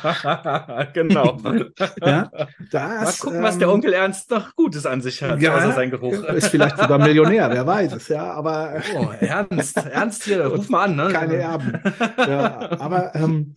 genau. 0.93 1.37
Ja, 2.01 2.31
Mal 2.31 2.47
das, 2.71 3.19
gucken, 3.19 3.43
was 3.43 3.57
der 3.57 3.67
ähm, 3.67 3.73
Onkel 3.75 3.93
Ernst 3.93 4.31
noch 4.31 4.55
Gutes 4.55 4.85
an 4.85 5.01
sich 5.01 5.21
hat, 5.21 5.41
Ja, 5.41 5.55
außer 5.57 5.73
sein 5.73 5.91
Geruch. 5.91 6.23
Ist 6.23 6.47
vielleicht 6.47 6.77
sogar 6.77 6.97
Millionär, 6.97 7.49
wer 7.51 7.67
weiß 7.67 7.93
es, 7.93 8.07
ja, 8.07 8.31
aber 8.31 8.81
Oh, 8.95 9.09
Ernst, 9.19 9.77
Ernst 9.77 10.23
hier, 10.23 10.45
ruf 10.45 10.69
mal 10.69 10.85
an, 10.85 10.95
ne? 10.95 11.09
keine 11.11 11.35
Erben. 11.35 11.79
Ja, 12.17 12.79
aber 12.79 13.13
ähm, 13.15 13.55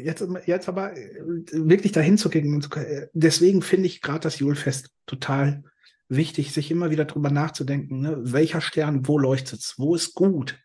jetzt, 0.00 0.24
jetzt 0.46 0.68
aber 0.68 0.96
äh, 0.96 1.20
wirklich 1.52 1.92
dahin 1.92 2.18
zu 2.18 2.30
gehen. 2.30 2.64
äh, 2.76 3.06
Deswegen 3.12 3.62
finde 3.62 3.86
ich 3.86 4.00
gerade 4.00 4.20
das 4.20 4.38
Julfest 4.38 4.90
total 5.06 5.64
wichtig, 6.08 6.52
sich 6.52 6.70
immer 6.70 6.90
wieder 6.90 7.04
drüber 7.04 7.30
nachzudenken, 7.30 8.00
ne? 8.00 8.18
welcher 8.20 8.60
Stern, 8.60 9.06
wo 9.06 9.18
leuchtet's, 9.18 9.74
wo 9.78 9.94
ist 9.94 10.14
gut, 10.14 10.58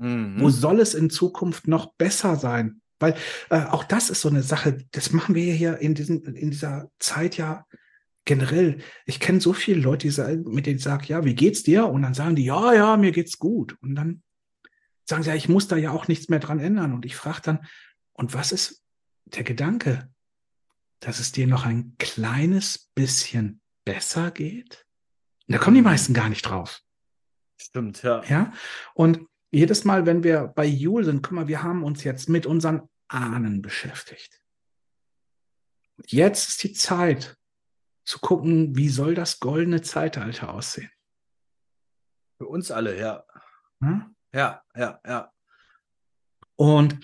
Mhm. 0.00 0.40
wo 0.40 0.48
soll 0.48 0.78
es 0.78 0.94
in 0.94 1.10
Zukunft 1.10 1.66
noch 1.66 1.94
besser 1.94 2.36
sein? 2.36 2.80
Weil 3.00 3.16
äh, 3.50 3.64
auch 3.64 3.84
das 3.84 4.10
ist 4.10 4.20
so 4.20 4.28
eine 4.28 4.42
Sache, 4.42 4.84
das 4.92 5.12
machen 5.12 5.34
wir 5.34 5.52
hier 5.52 5.78
in, 5.78 5.94
diesen, 5.94 6.22
in 6.36 6.50
dieser 6.50 6.90
Zeit 6.98 7.36
ja 7.36 7.66
generell. 8.24 8.78
Ich 9.06 9.20
kenne 9.20 9.40
so 9.40 9.52
viele 9.52 9.80
Leute, 9.80 10.06
die 10.06 10.12
sagen, 10.12 10.44
mit 10.44 10.66
denen 10.66 10.76
ich 10.76 10.84
sage, 10.84 11.06
ja, 11.06 11.24
wie 11.24 11.34
geht's 11.34 11.62
dir? 11.62 11.86
Und 11.86 12.02
dann 12.02 12.14
sagen 12.14 12.36
die, 12.36 12.44
ja, 12.44 12.72
ja, 12.74 12.96
mir 12.96 13.10
geht's 13.10 13.38
gut. 13.38 13.76
Und 13.80 13.94
dann 13.94 14.22
sagen 15.04 15.22
sie, 15.22 15.30
ja, 15.30 15.34
ich 15.34 15.48
muss 15.48 15.66
da 15.66 15.76
ja 15.76 15.90
auch 15.90 16.08
nichts 16.08 16.28
mehr 16.28 16.38
dran 16.38 16.60
ändern. 16.60 16.92
Und 16.92 17.04
ich 17.04 17.16
frage 17.16 17.40
dann, 17.42 17.66
und 18.12 18.34
was 18.34 18.52
ist 18.52 18.82
der 19.24 19.44
Gedanke, 19.44 20.08
dass 21.00 21.20
es 21.20 21.32
dir 21.32 21.46
noch 21.46 21.64
ein 21.64 21.94
kleines 21.98 22.90
bisschen 22.94 23.60
besser 23.88 24.30
geht? 24.30 24.86
Und 25.46 25.54
da 25.54 25.58
kommen 25.58 25.76
die 25.76 25.82
meisten 25.82 26.12
gar 26.12 26.28
nicht 26.28 26.42
drauf. 26.42 26.82
Stimmt, 27.56 28.02
ja. 28.02 28.22
Ja, 28.24 28.52
und 28.94 29.26
jedes 29.50 29.84
Mal, 29.84 30.04
wenn 30.04 30.22
wir 30.22 30.48
bei 30.48 30.66
Jule 30.66 31.06
sind, 31.06 31.22
guck 31.22 31.32
mal, 31.32 31.48
wir 31.48 31.62
haben 31.62 31.82
uns 31.82 32.04
jetzt 32.04 32.28
mit 32.28 32.44
unseren 32.44 32.88
Ahnen 33.08 33.62
beschäftigt. 33.62 34.42
Jetzt 36.04 36.50
ist 36.50 36.62
die 36.62 36.74
Zeit 36.74 37.38
zu 38.04 38.18
gucken, 38.18 38.76
wie 38.76 38.90
soll 38.90 39.14
das 39.14 39.40
goldene 39.40 39.80
Zeitalter 39.80 40.52
aussehen. 40.52 40.90
Für 42.36 42.46
uns 42.46 42.70
alle, 42.70 42.98
ja. 42.98 43.24
Ja? 43.80 44.10
Ja, 44.34 44.62
ja, 44.76 45.00
ja. 45.06 45.32
Und 46.56 46.98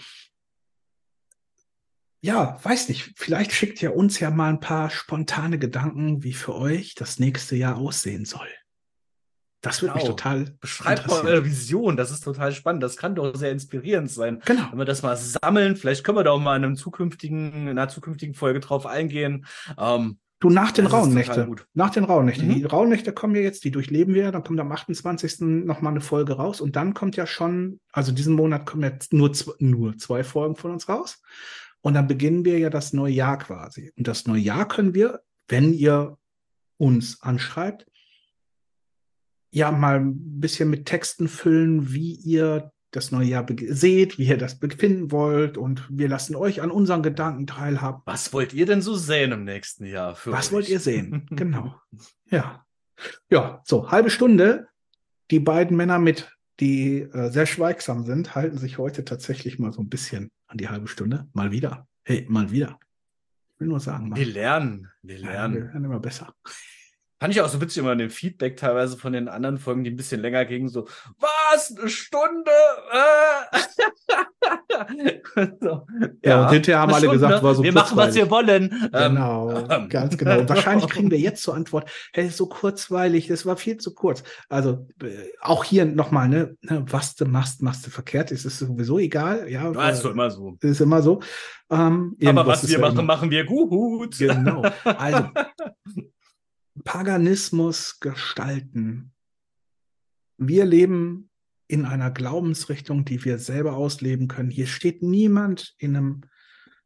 ja, 2.24 2.56
weiß 2.62 2.88
nicht, 2.88 3.12
vielleicht 3.16 3.52
schickt 3.52 3.82
ihr 3.82 3.94
uns 3.94 4.18
ja 4.18 4.30
mal 4.30 4.48
ein 4.48 4.60
paar 4.60 4.88
spontane 4.88 5.58
Gedanken, 5.58 6.22
wie 6.22 6.32
für 6.32 6.54
euch 6.54 6.94
das 6.94 7.18
nächste 7.18 7.54
Jahr 7.54 7.76
aussehen 7.76 8.24
soll. 8.24 8.48
Das 9.60 9.82
würde 9.82 9.94
mich 9.94 10.04
Genau. 10.04 10.14
total 10.16 10.56
Beschreibt 10.58 11.06
mal 11.06 11.26
eure 11.26 11.44
Vision, 11.44 11.98
das 11.98 12.10
ist 12.10 12.24
total 12.24 12.52
spannend. 12.52 12.82
Das 12.82 12.96
kann 12.96 13.14
doch 13.14 13.36
sehr 13.36 13.52
inspirierend 13.52 14.10
sein. 14.10 14.40
Genau. 14.46 14.68
Wenn 14.70 14.78
wir 14.78 14.84
das 14.86 15.02
mal 15.02 15.18
sammeln, 15.18 15.76
vielleicht 15.76 16.02
können 16.02 16.16
wir 16.16 16.24
da 16.24 16.30
auch 16.30 16.40
mal 16.40 16.56
in 16.56 16.64
einem 16.64 16.76
zukünftigen, 16.76 17.52
in 17.52 17.68
einer 17.68 17.88
zukünftigen 17.88 18.34
Folge 18.34 18.60
drauf 18.60 18.86
eingehen. 18.86 19.44
Ähm, 19.78 20.18
Du, 20.40 20.50
nach 20.50 20.72
den 20.72 20.86
Rauhnächte. 20.86 21.48
Nach 21.72 21.88
den 21.88 22.04
Rauhnächten. 22.04 22.48
Mhm. 22.48 22.54
Die 22.54 22.64
Rauhnächte 22.64 23.12
kommen 23.14 23.34
ja 23.34 23.40
jetzt, 23.40 23.64
die 23.64 23.70
durchleben 23.70 24.14
wir. 24.14 24.30
Dann 24.30 24.44
kommt 24.44 24.60
am 24.60 24.70
28. 24.70 25.40
nochmal 25.64 25.92
eine 25.92 26.02
Folge 26.02 26.34
raus. 26.34 26.60
Und 26.60 26.76
dann 26.76 26.92
kommt 26.92 27.16
ja 27.16 27.26
schon, 27.26 27.80
also 27.92 28.12
diesen 28.12 28.34
Monat 28.34 28.66
kommen 28.66 28.82
jetzt 28.82 29.14
nur, 29.14 29.32
nur 29.58 29.96
zwei 29.96 30.22
Folgen 30.22 30.56
von 30.56 30.72
uns 30.72 30.86
raus. 30.86 31.22
Und 31.84 31.94
dann 31.94 32.08
beginnen 32.08 32.44
wir 32.44 32.58
ja 32.58 32.70
das 32.70 32.92
neue 32.92 33.12
Jahr 33.12 33.38
quasi. 33.38 33.92
Und 33.96 34.08
das 34.08 34.26
neue 34.26 34.40
Jahr 34.40 34.66
können 34.66 34.94
wir 34.94 35.20
wenn 35.48 35.72
ihr 35.72 36.18
uns 36.76 37.20
anschreibt, 37.22 37.86
ja, 39.50 39.70
mal 39.70 40.00
ein 40.00 40.40
bisschen 40.40 40.68
mit 40.68 40.86
Texten 40.86 41.28
füllen, 41.28 41.92
wie 41.92 42.14
ihr 42.14 42.72
das 42.90 43.10
neue 43.10 43.26
Jahr 43.26 43.46
seht, 43.68 44.18
wie 44.18 44.26
ihr 44.26 44.38
das 44.38 44.58
befinden 44.58 45.10
wollt 45.10 45.58
und 45.58 45.86
wir 45.90 46.08
lassen 46.08 46.36
euch 46.36 46.60
an 46.60 46.70
unseren 46.70 47.02
Gedanken 47.02 47.46
teilhaben. 47.46 48.02
Was 48.04 48.32
wollt 48.32 48.52
ihr 48.52 48.66
denn 48.66 48.82
so 48.82 48.94
sehen 48.94 49.32
im 49.32 49.44
nächsten 49.44 49.84
Jahr? 49.84 50.16
Was 50.24 50.48
euch? 50.48 50.52
wollt 50.52 50.68
ihr 50.68 50.80
sehen? 50.80 51.26
genau. 51.30 51.80
Ja. 52.30 52.64
Ja, 53.30 53.62
so, 53.64 53.90
halbe 53.90 54.10
Stunde. 54.10 54.68
Die 55.30 55.40
beiden 55.40 55.76
Männer 55.76 55.98
mit, 55.98 56.33
die 56.60 57.00
äh, 57.00 57.30
sehr 57.30 57.46
schweigsam 57.46 58.04
sind, 58.04 58.34
halten 58.34 58.58
sich 58.58 58.78
heute 58.78 59.04
tatsächlich 59.04 59.58
mal 59.58 59.72
so 59.72 59.80
ein 59.80 59.88
bisschen 59.88 60.30
an 60.46 60.58
die 60.58 60.68
halbe 60.68 60.88
Stunde. 60.88 61.28
Mal 61.32 61.50
wieder. 61.50 61.86
Hey, 62.04 62.26
mal 62.28 62.50
wieder. 62.50 62.78
Ich 63.54 63.60
will 63.60 63.68
nur 63.68 63.80
sagen, 63.80 64.08
mal. 64.08 64.16
Wir 64.16 64.26
lernen. 64.26 64.88
Wir 65.02 65.18
lernen. 65.18 65.54
Ja, 65.54 65.60
wir 65.60 65.68
werden 65.68 65.84
immer 65.84 66.00
besser. 66.00 66.34
Fand 67.24 67.34
ich 67.34 67.40
auch 67.40 67.48
so 67.48 67.58
witzig 67.58 67.78
immer 67.78 67.92
in 67.92 67.98
dem 67.98 68.10
Feedback 68.10 68.58
teilweise 68.58 68.98
von 68.98 69.14
den 69.14 69.28
anderen 69.28 69.56
Folgen, 69.56 69.82
die 69.82 69.88
ein 69.88 69.96
bisschen 69.96 70.20
länger 70.20 70.44
gingen, 70.44 70.68
so, 70.68 70.86
was, 71.18 71.74
eine 71.74 71.88
Stunde? 71.88 72.50
Äh. 72.92 73.60
so, 75.58 75.86
ja, 76.22 76.30
ja, 76.30 76.42
und 76.42 76.52
hinterher 76.52 76.82
haben 76.82 76.92
alle 76.92 77.08
gesagt, 77.08 77.42
war 77.42 77.54
so 77.54 77.62
Wir 77.62 77.72
machen, 77.72 77.96
was 77.96 78.14
wir 78.14 78.30
wollen. 78.30 78.90
Genau, 78.92 79.56
ähm, 79.70 79.88
ganz 79.88 80.18
genau. 80.18 80.46
Wahrscheinlich 80.46 80.86
kriegen 80.90 81.10
wir 81.10 81.18
jetzt 81.18 81.42
zur 81.42 81.54
Antwort, 81.54 81.90
hey, 82.12 82.28
so 82.28 82.46
kurzweilig, 82.46 83.28
das 83.28 83.46
war 83.46 83.56
viel 83.56 83.78
zu 83.78 83.94
kurz. 83.94 84.22
Also 84.50 84.86
äh, 85.02 85.30
auch 85.40 85.64
hier 85.64 85.86
nochmal, 85.86 86.28
ne, 86.28 86.58
ne, 86.60 86.84
was 86.90 87.14
du 87.14 87.24
machst, 87.24 87.62
machst 87.62 87.86
du 87.86 87.90
verkehrt, 87.90 88.32
ist 88.32 88.44
es 88.44 88.58
sowieso 88.58 88.98
egal. 88.98 89.48
Ja, 89.48 89.72
ja 89.72 89.88
ist 89.88 90.04
doch 90.04 90.10
immer 90.10 90.30
so. 90.30 90.58
Ist 90.60 90.82
immer 90.82 91.00
so. 91.00 91.22
Ähm, 91.70 92.18
Aber 92.22 92.46
was 92.46 92.68
wir 92.68 92.78
machen, 92.80 92.98
immer. 92.98 93.02
machen 93.02 93.30
wir 93.30 93.46
gut. 93.46 94.18
Genau. 94.18 94.62
Also, 94.84 95.30
Paganismus 96.84 97.98
gestalten. 98.00 99.12
Wir 100.36 100.64
leben 100.64 101.30
in 101.66 101.86
einer 101.86 102.10
Glaubensrichtung, 102.10 103.04
die 103.04 103.24
wir 103.24 103.38
selber 103.38 103.74
ausleben 103.74 104.28
können. 104.28 104.50
Hier 104.50 104.66
steht 104.66 105.02
niemand 105.02 105.74
in 105.78 105.96
einem 105.96 106.20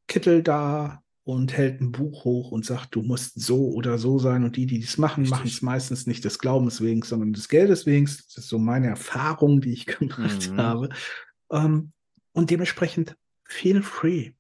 Kittel 0.07 0.43
da 0.43 1.03
und 1.25 1.53
hält 1.53 1.81
ein 1.81 1.93
Buch 1.93 2.25
hoch 2.25 2.53
und 2.53 2.65
sagt, 2.65 2.95
du 2.95 3.03
musst 3.03 3.39
so 3.41 3.71
oder 3.73 3.99
so 3.99 4.19
sein. 4.19 4.45
Und 4.45 4.57
die, 4.57 4.67
die 4.67 4.81
das 4.81 4.97
machen, 4.97 5.29
machen 5.29 5.49
es 5.49 5.61
meistens 5.61 6.07
nicht 6.07 6.25
des 6.25 6.39
Glaubens 6.39 6.81
wegen, 6.81 7.03
sondern 7.03 7.33
des 7.33 7.49
Geldes 7.49 7.85
wegen. 7.85 8.07
Das 8.07 8.37
ist 8.37 8.49
so 8.49 8.59
meine 8.59 8.87
Erfahrung, 8.87 9.61
die 9.61 9.73
ich 9.73 9.87
gemacht 9.87 10.51
mhm. 10.51 10.57
habe. 10.57 10.89
Ähm, 11.51 11.93
und 12.33 12.51
dementsprechend 12.51 13.17
feel 13.45 13.83
free. 13.83 14.33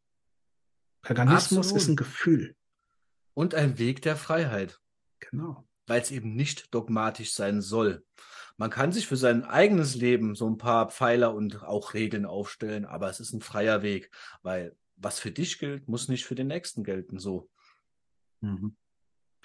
Paganismus 1.03 1.59
Absolut. 1.59 1.83
ist 1.83 1.89
ein 1.89 1.97
Gefühl. 1.97 2.57
Und 3.35 3.55
ein 3.55 3.79
Weg 3.79 4.03
der 4.03 4.17
Freiheit. 4.17 4.81
Genau. 5.21 5.67
Weil 5.87 6.01
es 6.01 6.11
eben 6.11 6.35
nicht 6.35 6.75
dogmatisch 6.75 7.33
sein 7.33 7.61
soll. 7.61 8.05
Man 8.57 8.71
kann 8.71 8.93
sich 8.93 9.07
für 9.07 9.17
sein 9.17 9.45
eigenes 9.45 9.95
Leben 9.95 10.35
so 10.35 10.49
ein 10.49 10.59
paar 10.59 10.91
Pfeiler 10.91 11.35
und 11.35 11.63
auch 11.63 11.95
Regeln 11.95 12.27
aufstellen, 12.27 12.85
aber 12.85 13.09
es 13.09 13.21
ist 13.21 13.33
ein 13.33 13.41
freier 13.41 13.83
Weg, 13.83 14.11
weil 14.43 14.77
was 14.97 15.21
für 15.21 15.31
dich 15.31 15.59
gilt, 15.59 15.89
muss 15.89 16.09
nicht 16.09 16.25
für 16.27 16.35
den 16.35 16.49
nächsten 16.49 16.83
gelten, 16.83 17.19
so. 17.19 17.49
Mhm. 18.41 18.77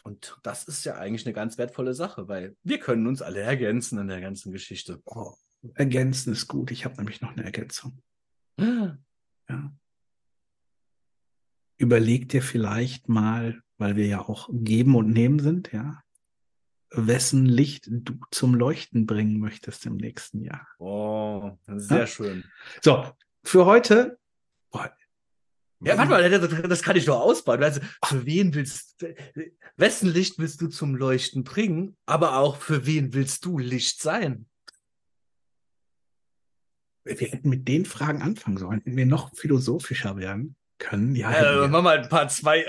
Und 0.04 0.38
das 0.44 0.66
ist 0.66 0.84
ja 0.84 0.96
eigentlich 0.96 1.26
eine 1.26 1.34
ganz 1.34 1.58
wertvolle 1.58 1.94
Sache, 1.94 2.28
weil 2.28 2.58
wir 2.64 2.80
können 2.80 3.08
uns 3.08 3.22
alle 3.22 3.40
ergänzen 3.40 4.00
in 4.00 4.08
der 4.08 4.20
ganzen 4.20 4.52
Geschichte. 4.52 5.02
Oh, 5.06 5.34
ergänzen 5.76 6.34
ist 6.34 6.48
gut. 6.48 6.72
Ich 6.72 6.84
habe 6.84 6.98
nämlich 6.98 7.22
noch 7.22 7.32
eine 7.32 7.44
Ergänzung. 7.44 8.02
Ah. 8.58 8.98
Ja. 9.48 9.74
Überleg 11.78 12.30
dir 12.30 12.42
vielleicht 12.42 13.08
mal, 13.10 13.62
weil 13.84 13.98
wir 13.98 14.06
ja 14.06 14.22
auch 14.22 14.48
geben 14.50 14.96
und 14.96 15.12
nehmen 15.12 15.40
sind, 15.40 15.74
ja, 15.74 16.02
wessen 16.90 17.46
Licht 17.46 17.88
du 17.90 18.14
zum 18.32 18.56
Leuchten 18.56 19.06
bringen 19.06 19.40
möchtest 19.40 19.86
im 19.86 19.98
nächsten 19.98 20.42
Jahr. 20.42 20.66
Oh, 20.78 21.52
sehr 21.68 22.00
ja? 22.00 22.08
schön. 22.08 22.46
So, 22.82 23.06
für 23.44 23.66
heute. 23.66 24.18
Boah, 24.72 24.90
ja, 25.82 25.98
warte 25.98 26.12
mal, 26.12 26.30
das, 26.30 26.62
das, 26.62 26.82
kann 26.82 26.96
ich 26.96 27.04
doch 27.04 27.20
ausbauen. 27.20 27.62
Also, 27.62 27.82
für 28.06 28.26
wen 28.26 28.54
willst 28.54 29.06
wessen 29.76 30.10
Licht 30.10 30.40
willst 30.40 30.62
du 30.62 30.68
zum 30.70 30.96
Leuchten 30.96 31.44
bringen, 31.44 31.98
aber 32.06 32.38
auch 32.38 32.56
für 32.56 32.86
wen 32.86 33.14
willst 33.14 33.44
du 33.44 33.60
Licht 33.60 34.02
sein? 34.02 34.46
Wir 37.04 37.28
hätten 37.28 37.50
mit 37.50 37.68
den 37.68 37.84
Fragen 37.84 38.22
anfangen 38.22 38.56
sollen, 38.56 38.82
wenn 38.86 38.96
wir 38.96 39.06
noch 39.06 39.36
philosophischer 39.36 40.16
werden 40.16 40.56
können. 40.78 41.18
Ja, 41.18 41.66
äh, 41.66 41.68
mach 41.68 41.82
mal 41.82 42.00
ein 42.00 42.08
paar 42.08 42.30
zwei. 42.30 42.66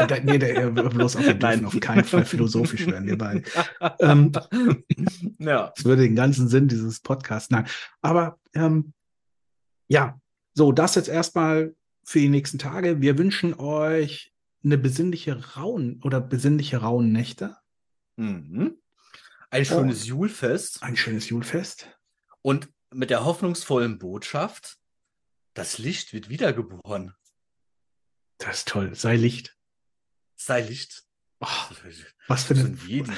Oh, 0.00 0.06
da, 0.06 0.18
nee, 0.20 0.38
der, 0.38 0.70
bloß 0.70 1.16
auf, 1.16 1.24
wir 1.24 1.34
Nein. 1.34 1.64
auf 1.64 1.78
keinen 1.80 2.04
Fall 2.04 2.24
philosophisch 2.24 2.86
werden 2.86 3.06
wir 3.06 3.18
beide. 3.18 3.42
Ähm, 4.00 4.32
ja. 5.38 5.72
Das 5.74 5.84
würde 5.84 6.02
den 6.02 6.16
ganzen 6.16 6.48
Sinn 6.48 6.68
dieses 6.68 7.00
Podcasts. 7.00 7.50
Nein. 7.50 7.66
Aber 8.02 8.38
ähm, 8.54 8.92
ja, 9.88 10.20
so, 10.54 10.72
das 10.72 10.94
jetzt 10.94 11.08
erstmal 11.08 11.74
für 12.04 12.20
die 12.20 12.28
nächsten 12.28 12.58
Tage. 12.58 13.00
Wir 13.00 13.18
wünschen 13.18 13.54
euch 13.54 14.32
eine 14.64 14.78
besinnliche 14.78 15.54
Rauen 15.54 16.00
oder 16.02 16.20
besinnliche 16.20 16.78
rauen 16.78 17.12
Nächte. 17.12 17.56
Mhm. 18.16 18.78
Ein 19.50 19.64
schönes 19.64 20.04
oh, 20.04 20.08
Julfest. 20.08 20.82
Ein 20.82 20.96
schönes 20.96 21.28
Julfest. 21.28 21.88
Und 22.42 22.68
mit 22.92 23.10
der 23.10 23.24
hoffnungsvollen 23.24 23.98
Botschaft, 23.98 24.78
das 25.54 25.78
Licht 25.78 26.12
wird 26.12 26.28
wiedergeboren. 26.28 27.14
Das 28.38 28.58
ist 28.58 28.68
toll. 28.68 28.94
Sei 28.94 29.16
Licht. 29.16 29.55
Sei 30.36 30.60
Licht. 30.60 31.02
Oh, 31.40 31.46
was 32.28 32.44
für 32.44 32.54
ein 32.54 32.78
Jedi. 32.86 33.12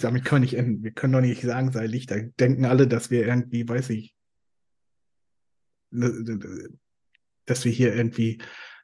damit, 0.00 0.24
können 0.24 0.42
wir 0.42 0.46
nicht 0.46 0.54
enden. 0.54 0.84
Wir 0.84 0.92
können 0.92 1.12
doch 1.12 1.20
nicht 1.20 1.42
sagen, 1.42 1.72
sei 1.72 1.86
Licht. 1.86 2.10
Da 2.10 2.16
denken 2.38 2.64
alle, 2.64 2.86
dass 2.86 3.10
wir 3.10 3.26
irgendwie, 3.26 3.68
weiß 3.68 3.90
ich, 3.90 4.14
ne, 5.90 6.08
ne, 6.08 6.36
ne, 6.36 6.68
dass 7.44 7.64
wir 7.64 7.72
hier 7.72 7.94
irgendwie 7.94 8.40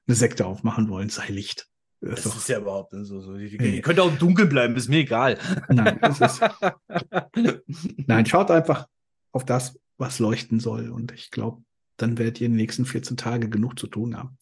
eine 0.06 0.16
Sekte 0.16 0.46
aufmachen 0.46 0.88
wollen. 0.88 1.10
Sei 1.10 1.28
Licht. 1.28 1.68
Das, 2.00 2.24
das 2.24 2.36
ist, 2.36 2.48
ja 2.48 2.58
überhaupt 2.58 2.92
nicht 2.92 3.06
so. 3.06 3.20
so. 3.20 3.36
Ihr, 3.36 3.60
nee. 3.60 3.80
könnt 3.80 4.00
auch 4.00 4.10
im 4.10 4.18
Dunkeln 4.18 4.48
bleiben, 4.48 4.74
ist 4.74 4.88
mir 4.88 4.98
egal. 4.98 5.38
Nein, 5.68 6.00
ist, 6.00 6.40
Nein, 8.08 8.26
schaut 8.26 8.50
einfach 8.50 8.88
auf 9.30 9.44
das, 9.44 9.78
was 9.98 10.18
leuchten 10.18 10.58
soll. 10.58 10.90
Und 10.90 11.12
ich 11.12 11.30
glaube, 11.30 11.62
dann 11.96 12.18
werdet 12.18 12.40
ihr 12.40 12.46
in 12.46 12.52
den 12.52 12.56
nächsten 12.56 12.86
14 12.86 13.16
Tage 13.16 13.48
genug 13.48 13.78
zu 13.78 13.86
tun 13.86 14.16
haben. 14.16 14.36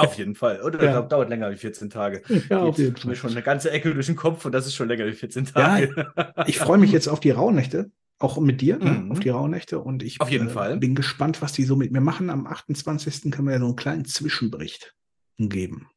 Auf 0.00 0.14
jeden 0.14 0.34
Fall. 0.34 0.62
Oder 0.62 0.82
ja. 0.82 1.02
dauert 1.02 1.28
länger 1.28 1.46
als 1.46 1.60
14 1.60 1.90
Tage. 1.90 2.22
Ja, 2.48 2.60
auf 2.60 2.78
jeden 2.78 2.96
Fall. 2.96 3.16
schon 3.16 3.30
eine 3.30 3.42
ganze 3.42 3.70
Ecke 3.70 3.92
durch 3.94 4.06
den 4.06 4.16
Kopf 4.16 4.44
und 4.44 4.52
das 4.52 4.66
ist 4.66 4.74
schon 4.74 4.88
länger 4.88 5.04
als 5.04 5.18
14 5.18 5.46
Tage. 5.46 6.12
Ja, 6.16 6.46
ich 6.46 6.58
freue 6.58 6.78
mich 6.78 6.92
jetzt 6.92 7.08
auf 7.08 7.20
die 7.20 7.30
Rauhnächte. 7.30 7.90
Auch 8.18 8.38
mit 8.38 8.60
dir, 8.60 8.76
ne? 8.76 8.90
mhm. 8.90 9.12
auf 9.12 9.20
die 9.20 9.30
Rauhnächte. 9.30 9.78
Und 9.78 10.02
ich 10.02 10.20
auf 10.20 10.30
jeden 10.30 10.48
äh, 10.48 10.50
Fall. 10.50 10.76
bin 10.76 10.94
gespannt, 10.94 11.40
was 11.40 11.52
die 11.52 11.64
so 11.64 11.74
mit 11.74 11.90
mir 11.90 12.02
machen. 12.02 12.28
Am 12.28 12.46
28. 12.46 13.32
können 13.32 13.46
wir 13.46 13.54
ja 13.54 13.58
so 13.58 13.66
einen 13.66 13.76
kleinen 13.76 14.04
Zwischenbericht 14.04 14.94
geben. 15.38 15.88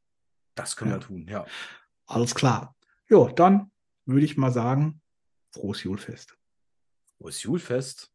Das 0.56 0.78
können 0.78 0.92
ja. 0.92 0.98
wir 0.98 1.02
tun, 1.02 1.28
ja. 1.30 1.46
Alles 2.06 2.34
klar. 2.34 2.76
Jo, 3.10 3.30
dann 3.36 3.72
würde 4.06 4.26
ich 4.26 4.38
mal 4.38 4.52
sagen, 4.52 5.02
frohes 5.52 5.84
Julfest. 5.84 6.38
Frohes 7.18 7.44
Julfest. 7.44 8.10